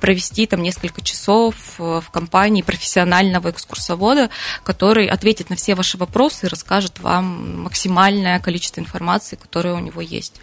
провести 0.02 0.46
там 0.48 0.62
несколько 0.62 1.02
часов 1.02 1.56
в 1.78 2.04
компании 2.12 2.62
профессионального 2.62 3.50
экскурсовода, 3.50 4.30
который 4.64 5.08
ответит 5.08 5.50
на 5.50 5.56
все 5.56 5.76
ваши 5.76 5.98
вопросы 5.98 6.47
и 6.48 6.50
расскажет 6.50 7.00
вам 7.00 7.64
максимальное 7.64 8.40
количество 8.40 8.82
информации, 8.82 9.36
которое 9.36 9.76
у 9.76 9.80
него 9.80 10.02
есть. 10.02 10.34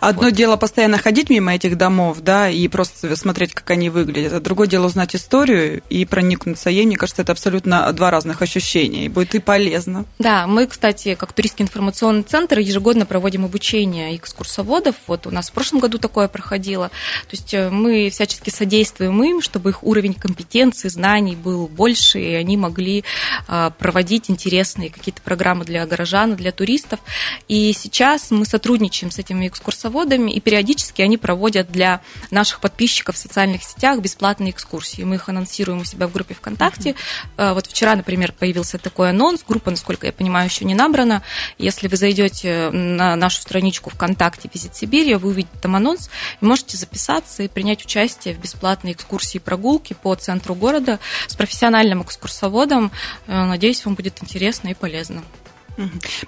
Одно 0.00 0.24
вот. 0.24 0.34
дело 0.34 0.56
постоянно 0.56 0.98
ходить 0.98 1.30
мимо 1.30 1.54
этих 1.54 1.76
домов, 1.78 2.20
да, 2.20 2.50
и 2.50 2.68
просто 2.68 3.16
смотреть, 3.16 3.54
как 3.54 3.70
они 3.70 3.90
выглядят, 3.90 4.32
а 4.32 4.40
другое 4.40 4.66
дело 4.66 4.86
узнать 4.86 5.16
историю 5.16 5.82
и 5.88 6.04
проникнуться 6.04 6.70
ей. 6.70 6.86
Мне 6.86 6.96
кажется, 6.96 7.22
это 7.22 7.32
абсолютно 7.32 7.92
два 7.92 8.10
разных 8.10 8.42
ощущения, 8.42 9.06
и 9.06 9.08
будет 9.08 9.34
и 9.34 9.38
полезно. 9.38 10.04
Да, 10.18 10.46
мы, 10.46 10.66
кстати, 10.66 11.14
как 11.14 11.32
туристский 11.32 11.64
информационный 11.64 12.22
центр, 12.22 12.58
ежегодно 12.58 13.06
проводим 13.06 13.44
обучение 13.44 14.16
экскурсоводов. 14.16 14.96
Вот 15.06 15.26
у 15.26 15.30
нас 15.30 15.50
в 15.50 15.52
прошлом 15.52 15.80
году 15.80 15.98
такое 15.98 16.28
проходило. 16.28 16.88
То 16.88 17.32
есть 17.32 17.54
э, 17.54 17.70
мы 17.70 18.10
всячески 18.10 18.50
содействуем 18.50 19.22
им, 19.22 19.40
чтобы 19.40 19.70
их 19.70 19.82
уровень 19.84 20.14
компетенции, 20.14 20.88
знаний 20.88 21.36
был 21.36 21.68
больше, 21.68 22.20
и 22.20 22.34
они 22.34 22.56
могли 22.56 23.04
а, 23.48 23.70
проводить 23.70 24.30
интересные 24.30 24.90
какие-то 24.90 25.20
программы 25.22 25.41
программы 25.42 25.64
для 25.64 25.84
горожан, 25.86 26.36
для 26.36 26.52
туристов. 26.52 27.00
И 27.48 27.72
сейчас 27.72 28.30
мы 28.30 28.44
сотрудничаем 28.44 29.10
с 29.10 29.18
этими 29.18 29.48
экскурсоводами, 29.48 30.30
и 30.30 30.40
периодически 30.40 31.02
они 31.02 31.18
проводят 31.18 31.72
для 31.72 32.00
наших 32.30 32.60
подписчиков 32.60 33.16
в 33.16 33.18
социальных 33.18 33.64
сетях 33.64 33.98
бесплатные 33.98 34.52
экскурсии. 34.52 35.02
Мы 35.02 35.16
их 35.16 35.28
анонсируем 35.28 35.80
у 35.80 35.84
себя 35.84 36.06
в 36.06 36.12
группе 36.12 36.34
ВКонтакте. 36.34 36.94
Uh-huh. 37.36 37.54
Вот 37.54 37.66
вчера, 37.66 37.96
например, 37.96 38.32
появился 38.38 38.78
такой 38.78 39.10
анонс. 39.10 39.42
Группа, 39.46 39.72
насколько 39.72 40.06
я 40.06 40.12
понимаю, 40.12 40.48
еще 40.48 40.64
не 40.64 40.76
набрана. 40.76 41.24
Если 41.58 41.88
вы 41.88 41.96
зайдете 41.96 42.70
на 42.70 43.16
нашу 43.16 43.42
страничку 43.42 43.90
ВКонтакте 43.90 44.48
«Визит 44.54 44.76
Сибирь», 44.76 45.16
вы 45.16 45.30
увидите 45.30 45.58
там 45.60 45.74
анонс, 45.74 46.08
и 46.40 46.44
можете 46.44 46.76
записаться 46.76 47.42
и 47.42 47.48
принять 47.48 47.84
участие 47.84 48.34
в 48.34 48.38
бесплатной 48.38 48.92
экскурсии 48.92 49.38
и 49.38 49.40
прогулке 49.40 49.96
по 49.96 50.14
центру 50.14 50.54
города 50.54 51.00
с 51.26 51.34
профессиональным 51.34 52.02
экскурсоводом. 52.02 52.92
Э, 53.26 53.44
надеюсь, 53.46 53.84
вам 53.84 53.96
будет 53.96 54.22
интересно 54.22 54.68
и 54.68 54.74
полезно. 54.74 55.24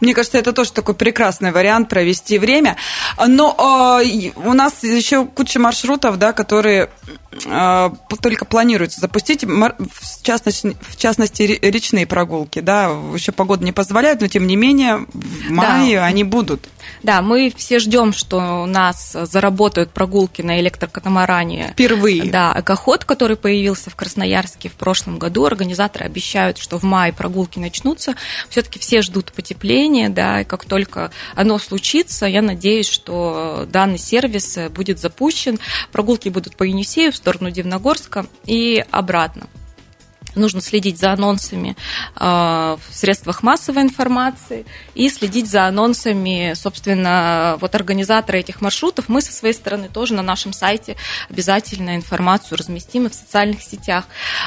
Мне 0.01 0.15
кажется, 0.15 0.39
это 0.39 0.53
тоже 0.53 0.73
такой 0.73 0.95
прекрасный 0.95 1.53
вариант 1.53 1.89
провести 1.89 2.39
время. 2.39 2.77
Но 3.27 4.01
э, 4.03 4.31
у 4.37 4.53
нас 4.53 4.83
еще 4.83 5.27
куча 5.27 5.59
маршрутов, 5.59 6.19
да, 6.19 6.33
которые 6.33 6.91
э, 7.45 7.91
только 8.23 8.45
планируется 8.45 9.01
запустить, 9.01 9.45
в 9.45 10.23
частности, 10.23 10.77
в 10.81 10.97
частности, 10.97 11.43
речные 11.43 12.07
прогулки. 12.07 12.61
Да, 12.61 12.91
еще 13.15 13.33
погода 13.33 13.65
не 13.65 13.73
позволяет, 13.73 14.21
но 14.21 14.29
тем 14.29 14.47
не 14.47 14.57
менее 14.57 15.07
в 15.13 15.51
мае 15.51 15.99
да. 15.99 16.07
они 16.07 16.25
будут. 16.25 16.69
Да, 17.03 17.23
мы 17.23 17.53
все 17.57 17.79
ждем, 17.79 18.13
что 18.13 18.63
у 18.63 18.67
нас 18.67 19.13
заработают 19.13 19.91
прогулки 19.91 20.43
на 20.43 20.61
электрокатамаране. 20.61 21.71
Впервые. 21.73 22.31
Да, 22.31 22.55
экоход, 22.59 23.05
который 23.05 23.37
появился 23.37 23.91
в 23.91 23.97
Красноярске 23.97 24.69
в 24.69 24.73
прошлом 24.73 25.19
году. 25.19 25.45
Организаторы 25.45 26.07
обещают, 26.07 26.59
что 26.59 26.79
в 26.79 26.83
мае 26.83 27.13
прогулки 27.13 27.59
начнутся. 27.59 28.15
Все-таки 28.49 28.79
все 28.79 29.03
ждут 29.03 29.33
потепления, 29.35 30.09
да, 30.09 30.41
и 30.41 30.45
как 30.45 30.65
только 30.65 31.11
оно 31.35 31.59
случится, 31.59 32.27
я 32.27 32.43
надеюсь, 32.43 32.89
что 32.89 33.67
данный 33.71 33.99
сервис 33.99 34.59
будет 34.71 34.99
запущен. 34.99 35.59
Прогулки 35.93 36.29
будут 36.29 36.57
по 36.57 36.63
Енисею 36.63 37.13
в 37.13 37.17
сторону 37.17 37.51
Дивногорска 37.51 38.27
и 38.47 38.85
обратно 38.91 39.49
нужно 40.35 40.61
следить 40.61 40.99
за 40.99 41.13
анонсами 41.13 41.77
а, 42.17 42.79
в 42.89 42.95
средствах 42.95 43.43
массовой 43.43 43.83
информации 43.83 44.65
и 44.95 45.09
следить 45.09 45.49
за 45.49 45.67
анонсами, 45.67 46.55
собственно, 46.55 47.57
вот 47.61 47.75
организаторы 47.75 48.41
этих 48.41 48.61
маршрутов. 48.61 49.09
Мы 49.09 49.21
со 49.21 49.33
своей 49.33 49.55
стороны 49.55 49.89
тоже 49.89 50.15
на 50.15 50.23
нашем 50.23 50.53
сайте 50.53 50.97
обязательно 51.29 51.97
информацию 51.97 52.59
разместим 52.59 53.07
и 53.07 53.11
в 53.11 53.15
социальных 53.15 53.63
сетях. 53.63 54.05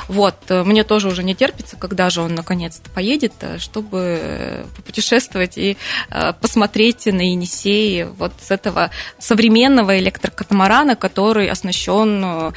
Вот, 0.07 0.35
мне 0.49 0.83
тоже 0.83 1.07
уже 1.07 1.23
не 1.23 1.35
терпится, 1.35 1.77
когда 1.77 2.09
же 2.09 2.21
он 2.21 2.35
наконец-то 2.35 2.89
поедет, 2.89 3.33
чтобы 3.59 4.65
попутешествовать 4.75 5.57
и 5.57 5.77
а, 6.09 6.33
посмотреть 6.33 7.05
на 7.05 7.21
Енисей 7.21 8.03
вот 8.03 8.33
с 8.41 8.51
этого 8.51 8.91
современного 9.19 9.99
электрокатамарана, 9.99 10.95
который 10.95 11.49
оснащен 11.49 12.53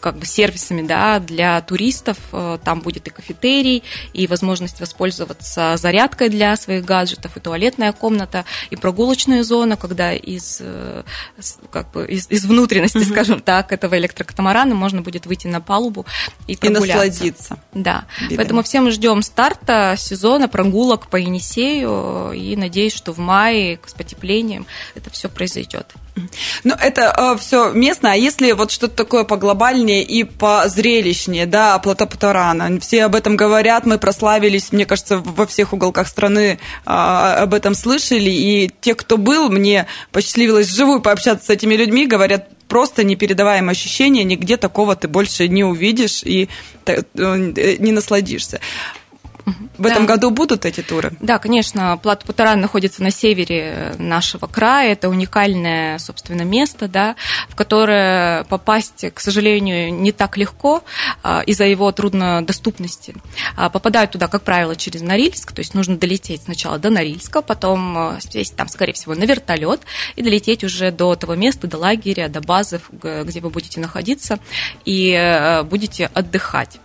как 0.00 0.16
бы 0.16 0.26
сервисами 0.26 0.86
да, 0.86 1.18
для 1.18 1.60
туристов, 1.60 2.18
там 2.64 2.80
будет 2.80 3.06
и 3.06 3.10
кафетерий, 3.10 3.82
и 4.12 4.26
возможность 4.26 4.80
воспользоваться 4.80 5.76
зарядкой 5.76 6.28
для 6.28 6.56
своих 6.56 6.84
гаджетов, 6.84 7.36
и 7.36 7.40
туалетная 7.40 7.92
комната, 7.92 8.44
и 8.70 8.76
прогулочная 8.76 9.44
зона, 9.44 9.76
когда 9.76 10.12
из, 10.12 10.62
как 11.70 11.90
бы, 11.92 12.06
из, 12.06 12.30
из 12.30 12.44
внутренности, 12.44 12.98
угу. 12.98 13.10
скажем 13.10 13.40
так, 13.40 13.72
этого 13.72 13.98
электрокатамарана 13.98 14.74
можно 14.74 15.02
будет 15.02 15.26
выйти 15.26 15.46
на 15.46 15.60
палубу 15.60 16.06
и 16.46 16.56
прогуляться. 16.56 16.86
И 16.86 17.10
насладиться. 17.10 17.58
Да. 17.72 18.04
Видами. 18.20 18.36
Поэтому 18.36 18.62
всем 18.62 18.90
ждем 18.90 19.22
старта 19.22 19.94
сезона 19.98 20.48
прогулок 20.48 21.08
по 21.08 21.16
Енисею 21.16 22.32
и 22.32 22.56
надеюсь, 22.56 22.94
что 22.94 23.12
в 23.12 23.18
мае 23.18 23.78
с 23.86 23.92
потеплением 23.92 24.66
это 24.94 25.10
все 25.10 25.28
произойдет. 25.28 25.94
Ну, 26.62 26.74
это 26.74 27.14
э, 27.16 27.38
все 27.38 27.72
местно, 27.72 28.12
а 28.12 28.14
если 28.14 28.52
вот 28.52 28.70
что-то 28.70 28.94
такое 28.94 29.24
поглобальнее 29.24 30.02
и 30.02 30.22
позрелищнее, 30.22 31.46
да, 31.46 31.78
Плата 31.80 32.06
Путарана, 32.54 32.80
все 32.80 33.04
об 33.04 33.14
этом 33.14 33.36
говорят, 33.36 33.86
мы 33.86 33.98
прославились, 33.98 34.72
мне 34.72 34.86
кажется, 34.86 35.18
во 35.18 35.46
всех 35.46 35.72
уголках 35.72 36.08
страны 36.08 36.58
э, 36.86 36.90
об 36.90 37.54
этом 37.54 37.74
слышали, 37.74 38.30
и 38.30 38.70
те, 38.80 38.94
кто 38.94 39.16
был, 39.16 39.50
мне 39.50 39.86
посчастливилось 40.12 40.68
вживую 40.68 41.00
пообщаться 41.00 41.46
с 41.46 41.50
этими 41.50 41.74
людьми, 41.74 42.06
говорят, 42.06 42.48
просто 42.68 43.04
непередаваемое 43.04 43.72
ощущение, 43.72 44.24
нигде 44.24 44.56
такого 44.56 44.96
ты 44.96 45.08
больше 45.08 45.48
не 45.48 45.64
увидишь 45.64 46.22
и 46.22 46.48
э, 46.86 47.02
не 47.78 47.92
насладишься. 47.92 48.60
В 49.46 49.82
да. 49.82 49.90
этом 49.90 50.06
году 50.06 50.30
будут 50.30 50.64
эти 50.64 50.80
туры? 50.80 51.12
Да, 51.20 51.38
конечно. 51.38 51.98
Плат 52.02 52.24
Путаран 52.24 52.60
находится 52.60 53.02
на 53.02 53.10
севере 53.10 53.94
нашего 53.98 54.46
края. 54.46 54.92
Это 54.92 55.08
уникальное, 55.08 55.98
собственно, 55.98 56.42
место, 56.42 56.88
да, 56.88 57.16
в 57.48 57.54
которое 57.54 58.44
попасть, 58.44 59.04
к 59.12 59.20
сожалению, 59.20 59.92
не 59.92 60.12
так 60.12 60.36
легко 60.36 60.82
а, 61.22 61.42
из-за 61.42 61.64
его 61.64 61.90
труднодоступности. 61.92 63.14
А, 63.56 63.68
попадают 63.68 64.12
туда, 64.12 64.28
как 64.28 64.42
правило, 64.42 64.76
через 64.76 65.02
Норильск, 65.02 65.52
то 65.52 65.60
есть 65.60 65.74
нужно 65.74 65.96
долететь 65.96 66.42
сначала 66.42 66.78
до 66.78 66.90
Норильска, 66.90 67.42
потом 67.42 67.98
а, 67.98 68.18
сесть 68.20 68.56
там, 68.56 68.68
скорее 68.68 68.92
всего, 68.94 69.14
на 69.14 69.24
вертолет 69.24 69.82
и 70.16 70.22
долететь 70.22 70.64
уже 70.64 70.90
до 70.90 71.14
того 71.16 71.34
места, 71.34 71.66
до 71.66 71.78
лагеря, 71.78 72.28
до 72.28 72.40
базы, 72.40 72.80
где 72.92 73.40
вы 73.40 73.50
будете 73.50 73.80
находиться 73.80 74.38
и 74.84 75.62
будете 75.68 76.10
отдыхать. 76.14 76.78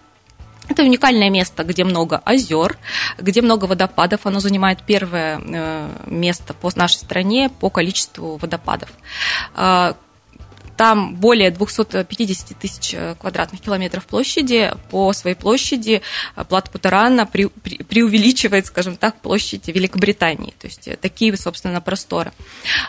Это 0.70 0.84
уникальное 0.84 1.32
место, 1.32 1.64
где 1.64 1.84
много 1.84 2.22
озер, 2.24 2.78
где 3.18 3.42
много 3.42 3.66
водопадов. 3.66 4.26
Оно 4.26 4.40
занимает 4.40 4.84
первое 4.84 5.42
э, 5.44 5.90
место 6.06 6.54
по 6.54 6.70
нашей 6.76 6.98
стране 6.98 7.50
по 7.50 7.72
количеству 7.72 8.38
водопадов. 8.38 8.90
А, 9.56 9.96
там 10.78 11.16
более 11.16 11.50
250 11.50 12.58
тысяч 12.60 12.94
э, 12.94 13.16
квадратных 13.20 13.62
километров 13.62 14.06
площади. 14.06 14.72
По 14.92 15.12
своей 15.14 15.36
площади 15.36 16.04
э, 16.36 16.44
Плат 16.46 16.70
Путарана 16.70 17.26
преувеличивает, 17.26 18.68
скажем 18.68 18.96
так, 18.96 19.20
площадь 19.22 19.68
Великобритании. 19.68 20.54
То 20.60 20.68
есть 20.68 20.88
такие, 21.02 21.36
собственно, 21.36 21.82
просторы. 21.82 22.32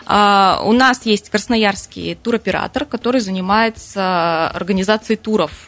У 0.05 0.71
нас 0.71 1.05
есть 1.05 1.29
красноярский 1.29 2.13
туроператор, 2.13 2.85
который 2.85 3.21
занимается 3.21 4.49
организацией 4.49 5.17
туров 5.17 5.67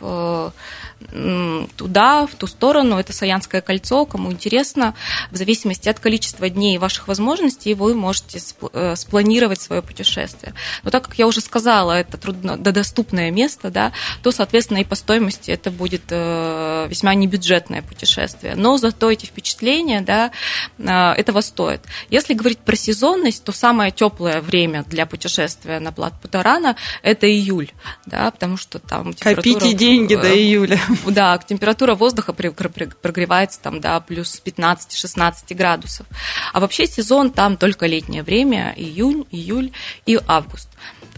туда, 1.76 2.28
в 2.28 2.36
ту 2.36 2.48
сторону, 2.48 2.98
это 2.98 3.13
Саянское 3.13 3.62
кольцо, 3.62 4.06
кому 4.06 4.32
интересно, 4.32 4.96
в 5.32 5.36
зависимости 5.36 5.89
от 5.89 6.00
количества 6.00 6.50
дней 6.50 6.76
и 6.76 6.78
ваших 6.78 7.08
возможностей, 7.08 7.74
вы 7.74 7.96
можете 7.96 8.39
э, 8.74 8.96
спланировать 8.96 9.62
свое 9.62 9.82
путешествие. 9.82 10.54
Но 10.84 10.92
так 10.92 11.04
как 11.04 11.16
я 11.16 11.28
уже 11.28 11.42
сказала, 11.42 11.94
это 11.94 12.18
труднодоступное 12.18 13.32
место, 13.32 13.70
да, 13.70 13.92
то, 14.22 14.32
соответственно, 14.32 14.80
и 14.80 14.84
по 14.84 14.96
стоимости 14.96 15.52
это 15.52 15.72
будет 15.72 16.04
э, 16.10 16.88
весьма 16.89 17.13
небюджетное 17.13 17.82
путешествие. 17.82 18.56
Но 18.56 18.78
зато 18.78 19.12
эти 19.12 19.26
впечатления, 19.26 20.02
да, 20.02 20.32
э, 20.78 21.13
этого 21.13 21.42
стоит. 21.42 21.82
Если 22.10 22.34
говорить 22.34 22.60
про 22.60 22.76
сезонность, 22.76 23.44
то 23.44 23.52
самое 23.52 23.92
теплое 23.92 24.42
время 24.42 24.84
для 24.84 25.06
путешествия 25.06 25.80
на 25.80 25.92
Плат 25.92 26.13
Путарана– 26.22 26.76
это 27.04 27.30
июль, 27.30 27.72
да, 28.06 28.32
потому 28.32 28.58
что 28.58 28.80
там 28.80 29.13
температура... 29.13 29.54
Копите 29.54 29.74
деньги 29.74 30.16
до 30.16 30.36
июля. 30.36 30.80
Да, 31.08 31.38
температура 31.38 31.95
воздуха 31.95 32.34
прогревается 32.34 33.60
там 33.62 33.79
до 33.79 33.99
плюс 34.01 34.41
15-16 34.43 35.53
градусов. 35.56 36.06
А 36.51 36.60
вообще 36.60 36.88
сезон 36.88 37.32
там 37.32 37.58
только 37.58 37.86
летнее 37.86 38.23
время, 38.23 38.73
июнь, 38.75 39.25
июль 39.32 39.71
и 40.06 40.19
август. 40.27 40.69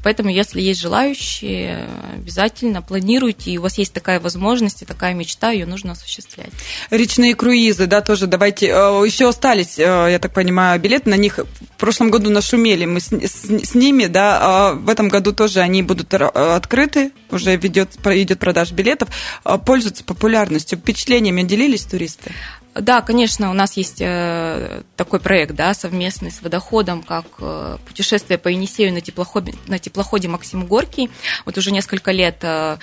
Поэтому, 0.05 0.29
если 0.29 0.61
есть 0.61 0.79
желающие, 0.81 1.89
обязательно 2.13 2.83
планируйте, 2.83 3.49
и 3.49 3.57
у 3.57 3.63
вас 3.63 3.79
есть 3.79 3.91
такая 3.91 4.19
возможность 4.19 4.83
и 4.83 4.85
такая 4.85 5.15
мечта, 5.15 5.49
ее 5.49 5.65
нужно 5.65 5.93
осуществлять. 5.93 6.51
Речные 6.91 7.33
круизы, 7.33 7.87
да, 7.87 8.01
тоже 8.01 8.27
давайте. 8.27 8.67
Э, 8.67 9.03
Еще 9.03 9.27
остались, 9.27 9.79
э, 9.79 9.81
я 9.81 10.19
так 10.19 10.31
понимаю, 10.31 10.79
билеты 10.79 11.09
на 11.09 11.15
них. 11.15 11.39
В 11.39 11.77
прошлом 11.79 12.11
году 12.11 12.29
нашумели 12.29 12.85
мы 12.85 12.99
с, 12.99 13.07
с, 13.07 13.49
с 13.49 13.73
ними, 13.73 14.05
да, 14.05 14.37
а 14.39 14.73
в 14.73 14.89
этом 14.89 15.07
году 15.07 15.31
тоже 15.31 15.61
они 15.61 15.81
будут 15.81 16.13
открыты, 16.13 17.11
уже 17.31 17.55
ведет, 17.55 17.97
идет 18.05 18.37
продаж 18.37 18.73
билетов, 18.73 19.09
э, 19.43 19.57
пользуются 19.57 20.03
популярностью. 20.03 20.77
Впечатлениями 20.77 21.41
делились 21.41 21.83
туристы? 21.83 22.31
Да, 22.75 23.01
конечно, 23.01 23.49
у 23.49 23.53
нас 23.53 23.77
есть 23.77 24.01
э, 24.01 24.81
такой 24.97 25.21
проект, 25.21 25.55
да, 25.55 25.73
совместный 25.73 26.29
с 26.29 26.41
водоходом, 26.41 27.03
как 27.03 27.25
э, 27.39 27.77
путешествие 27.87 28.37
по 28.37 28.49
Енисею 28.49 28.93
на 28.93 28.99
теплоходе, 28.99 29.53
на 29.67 29.79
теплоходе 29.79 30.27
Максим 30.27 30.65
Горький. 30.65 31.09
Вот 31.45 31.57
уже 31.57 31.71
несколько 31.71 32.11
лет 32.11 32.39
э, 32.41 32.77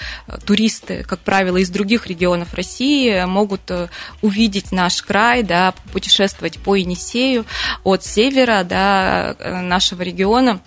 туристы, 0.46 1.05
как 1.05 1.18
правило, 1.18 1.59
из 1.59 1.68
других 1.68 2.07
регионов 2.07 2.55
России 2.55 3.22
могут 3.26 3.70
увидеть 4.22 4.72
наш 4.72 5.02
край, 5.02 5.42
да, 5.42 5.74
путешествовать 5.92 6.59
по 6.59 6.74
Енисею 6.74 7.44
от 7.85 8.02
севера, 8.02 8.64
да, 8.64 9.37
нашего 9.62 10.00
региона 10.00 10.61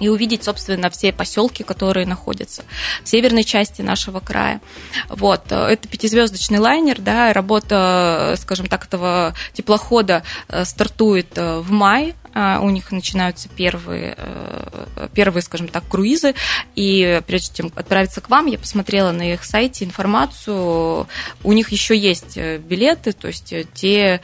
и 0.00 0.08
увидеть, 0.08 0.44
собственно, 0.44 0.90
все 0.90 1.12
поселки, 1.12 1.62
которые 1.62 2.06
находятся 2.06 2.62
в 3.02 3.08
северной 3.08 3.44
части 3.44 3.82
нашего 3.82 4.20
края. 4.20 4.60
Вот. 5.08 5.50
Это 5.50 5.88
пятизвездочный 5.88 6.58
лайнер, 6.58 7.00
да, 7.00 7.32
работа, 7.32 8.34
скажем 8.38 8.66
так, 8.66 8.84
этого 8.84 9.34
теплохода 9.52 10.22
э, 10.48 10.64
стартует 10.64 11.36
э, 11.36 11.58
в 11.58 11.70
мае, 11.70 12.14
а, 12.34 12.60
у 12.60 12.70
них 12.70 12.92
начинаются 12.92 13.48
первые, 13.48 14.14
э, 14.16 15.08
первые, 15.14 15.42
скажем 15.42 15.68
так, 15.68 15.88
круизы, 15.88 16.34
и 16.74 17.20
прежде 17.26 17.56
чем 17.56 17.72
отправиться 17.74 18.20
к 18.20 18.28
вам, 18.30 18.46
я 18.46 18.58
посмотрела 18.58 19.12
на 19.12 19.32
их 19.32 19.44
сайте 19.44 19.84
информацию, 19.84 21.08
у 21.42 21.52
них 21.52 21.72
еще 21.72 21.96
есть 21.96 22.36
билеты, 22.36 23.12
то 23.12 23.28
есть 23.28 23.54
те 23.74 24.20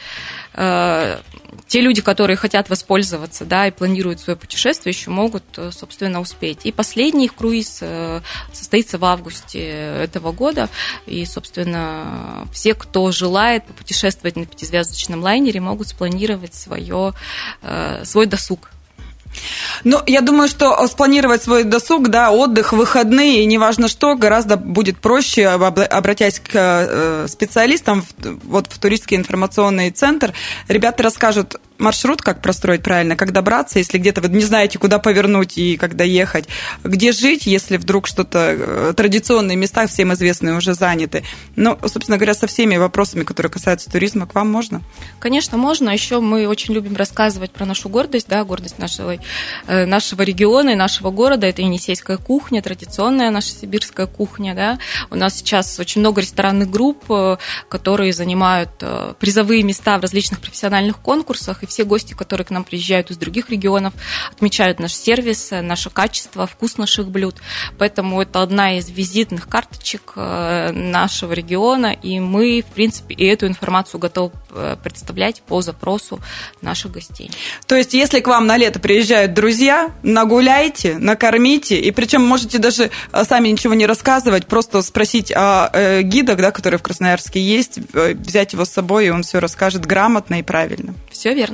те 1.66 1.80
люди, 1.80 2.02
которые 2.02 2.36
хотят 2.36 2.68
воспользоваться, 2.70 3.44
да, 3.44 3.66
и 3.66 3.70
планируют 3.70 4.20
свое 4.20 4.36
путешествие, 4.36 4.92
еще 4.92 5.10
могут, 5.10 5.44
э, 5.56 5.70
собственно, 5.72 6.20
успеть. 6.20 6.60
И 6.64 6.72
последний 6.72 7.26
их 7.26 7.34
круиз 7.34 7.78
э, 7.80 8.20
состоится 8.52 8.98
в 8.98 9.04
августе 9.04 9.60
этого 9.60 10.32
года, 10.32 10.68
и, 11.06 11.24
собственно, 11.24 12.46
все, 12.52 12.74
кто 12.74 13.10
желает 13.12 13.64
путешествовать 13.66 14.36
на 14.36 14.46
пятизвездочном 14.46 15.22
лайнере, 15.22 15.60
могут 15.60 15.88
спланировать 15.88 16.54
свое, 16.54 17.14
э, 17.62 18.02
свой 18.04 18.26
досуг. 18.26 18.70
Ну, 19.84 20.00
я 20.06 20.20
думаю, 20.20 20.48
что 20.48 20.86
спланировать 20.86 21.42
свой 21.42 21.64
досуг, 21.64 22.08
да, 22.08 22.30
отдых, 22.30 22.72
выходные, 22.72 23.44
неважно 23.44 23.88
что, 23.88 24.14
гораздо 24.16 24.56
будет 24.56 24.98
проще, 24.98 25.46
обратясь 25.48 26.40
к 26.40 26.50
э, 26.54 27.26
специалистам, 27.28 28.04
вот 28.44 28.66
в 28.70 28.78
туристский 28.78 29.16
информационный 29.16 29.90
центр. 29.90 30.32
Ребята 30.68 31.02
расскажут 31.02 31.60
маршрут, 31.78 32.22
как 32.22 32.40
простроить 32.40 32.82
правильно, 32.82 33.16
как 33.16 33.32
добраться, 33.32 33.78
если 33.78 33.98
где-то 33.98 34.20
вы 34.20 34.28
не 34.28 34.44
знаете, 34.44 34.78
куда 34.78 34.98
повернуть 34.98 35.58
и 35.58 35.76
когда 35.76 36.04
ехать, 36.04 36.46
где 36.84 37.12
жить, 37.12 37.46
если 37.46 37.76
вдруг 37.76 38.06
что-то, 38.06 38.38
э, 38.38 38.92
традиционные 38.96 39.56
места, 39.56 39.86
всем 39.86 40.12
известные, 40.12 40.56
уже 40.56 40.74
заняты. 40.74 41.24
Ну, 41.56 41.76
собственно 41.82 42.16
говоря, 42.16 42.34
со 42.34 42.46
всеми 42.46 42.76
вопросами, 42.76 43.24
которые 43.24 43.50
касаются 43.50 43.90
туризма, 43.90 44.26
к 44.26 44.34
вам 44.34 44.50
можно? 44.50 44.82
Конечно, 45.18 45.58
можно. 45.58 45.90
Еще 45.90 46.20
мы 46.20 46.46
очень 46.46 46.74
любим 46.74 46.96
рассказывать 46.96 47.50
про 47.50 47.66
нашу 47.66 47.88
гордость, 47.88 48.28
да, 48.28 48.44
гордость 48.44 48.78
нашего, 48.78 49.16
э, 49.66 49.86
нашего 49.86 50.22
региона 50.22 50.70
и 50.70 50.74
нашего 50.76 51.10
города. 51.10 51.46
Это 51.46 51.62
енисейская 51.62 52.18
кухня, 52.18 52.62
традиционная 52.62 53.30
наша 53.30 53.48
сибирская 53.48 54.06
кухня, 54.06 54.54
да. 54.54 54.78
У 55.10 55.16
нас 55.16 55.36
сейчас 55.36 55.78
очень 55.80 56.00
много 56.00 56.20
ресторанных 56.20 56.70
групп, 56.70 57.04
э, 57.10 57.36
которые 57.68 58.12
занимают 58.12 58.70
призовые 59.18 59.62
места 59.62 59.98
в 59.98 60.02
различных 60.02 60.40
профессиональных 60.40 60.98
конкурсах, 60.98 61.63
и 61.64 61.66
все 61.66 61.84
гости, 61.84 62.14
которые 62.14 62.46
к 62.46 62.50
нам 62.50 62.64
приезжают 62.64 63.10
из 63.10 63.16
других 63.16 63.50
регионов, 63.50 63.92
отмечают 64.30 64.78
наш 64.78 64.94
сервис, 64.94 65.50
наше 65.50 65.90
качество, 65.90 66.46
вкус 66.46 66.78
наших 66.78 67.08
блюд. 67.08 67.36
Поэтому 67.78 68.22
это 68.22 68.42
одна 68.42 68.78
из 68.78 68.88
визитных 68.88 69.48
карточек 69.48 70.12
э, 70.16 70.70
нашего 70.72 71.32
региона, 71.32 71.92
и 71.92 72.20
мы, 72.20 72.62
в 72.62 72.72
принципе, 72.74 73.14
и 73.14 73.24
эту 73.24 73.46
информацию 73.46 74.00
готовы 74.00 74.32
э, 74.50 74.76
представлять 74.82 75.42
по 75.42 75.62
запросу 75.62 76.20
наших 76.60 76.92
гостей. 76.92 77.30
То 77.66 77.74
есть, 77.74 77.94
если 77.94 78.20
к 78.20 78.26
вам 78.26 78.46
на 78.46 78.56
лето 78.56 78.78
приезжают 78.78 79.34
друзья, 79.34 79.90
нагуляйте, 80.02 80.98
накормите, 80.98 81.80
и 81.80 81.90
причем 81.90 82.22
можете 82.22 82.58
даже 82.58 82.90
э, 83.12 83.24
сами 83.24 83.48
ничего 83.48 83.74
не 83.74 83.86
рассказывать, 83.86 84.46
просто 84.46 84.82
спросить 84.82 85.32
о 85.34 86.02
гидах, 86.02 86.38
да, 86.38 86.50
которые 86.50 86.78
в 86.78 86.82
Красноярске 86.82 87.40
есть, 87.40 87.78
взять 87.92 88.52
его 88.52 88.64
с 88.64 88.70
собой, 88.70 89.06
и 89.06 89.10
он 89.10 89.22
все 89.22 89.38
расскажет 89.38 89.86
грамотно 89.86 90.40
и 90.40 90.42
правильно. 90.42 90.94
Все 91.10 91.34
верно. 91.34 91.53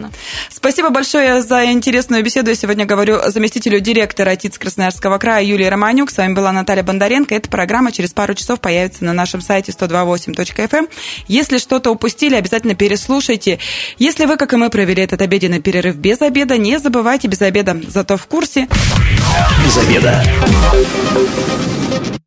Спасибо 0.50 0.90
большое 0.90 1.42
за 1.42 1.66
интересную 1.66 2.22
беседу. 2.22 2.50
Я 2.50 2.56
сегодня 2.56 2.84
говорю 2.86 3.18
заместителю 3.26 3.80
директора 3.80 4.36
ТИЦ 4.36 4.58
Красноярского 4.58 5.18
края 5.18 5.44
Юлии 5.44 5.66
Романюк. 5.66 6.10
С 6.10 6.16
вами 6.16 6.34
была 6.34 6.52
Наталья 6.52 6.82
Бондаренко. 6.82 7.34
Эта 7.34 7.48
программа 7.48 7.92
через 7.92 8.12
пару 8.12 8.34
часов 8.34 8.60
появится 8.60 9.04
на 9.04 9.12
нашем 9.12 9.40
сайте 9.40 9.72
128.fm. 9.72 10.68
Эм. 10.72 10.88
Если 11.26 11.58
что-то 11.58 11.90
упустили, 11.90 12.34
обязательно 12.34 12.74
переслушайте. 12.74 13.58
Если 13.98 14.24
вы, 14.24 14.36
как 14.36 14.52
и 14.52 14.56
мы, 14.56 14.70
провели 14.70 15.02
этот 15.02 15.22
обеденный 15.22 15.60
перерыв 15.60 15.96
без 15.96 16.20
обеда, 16.22 16.56
не 16.58 16.78
забывайте 16.78 17.28
без 17.28 17.42
обеда, 17.42 17.80
зато 17.88 18.16
в 18.16 18.26
курсе. 18.26 18.68
Без 19.64 19.76
обеда. 19.78 20.24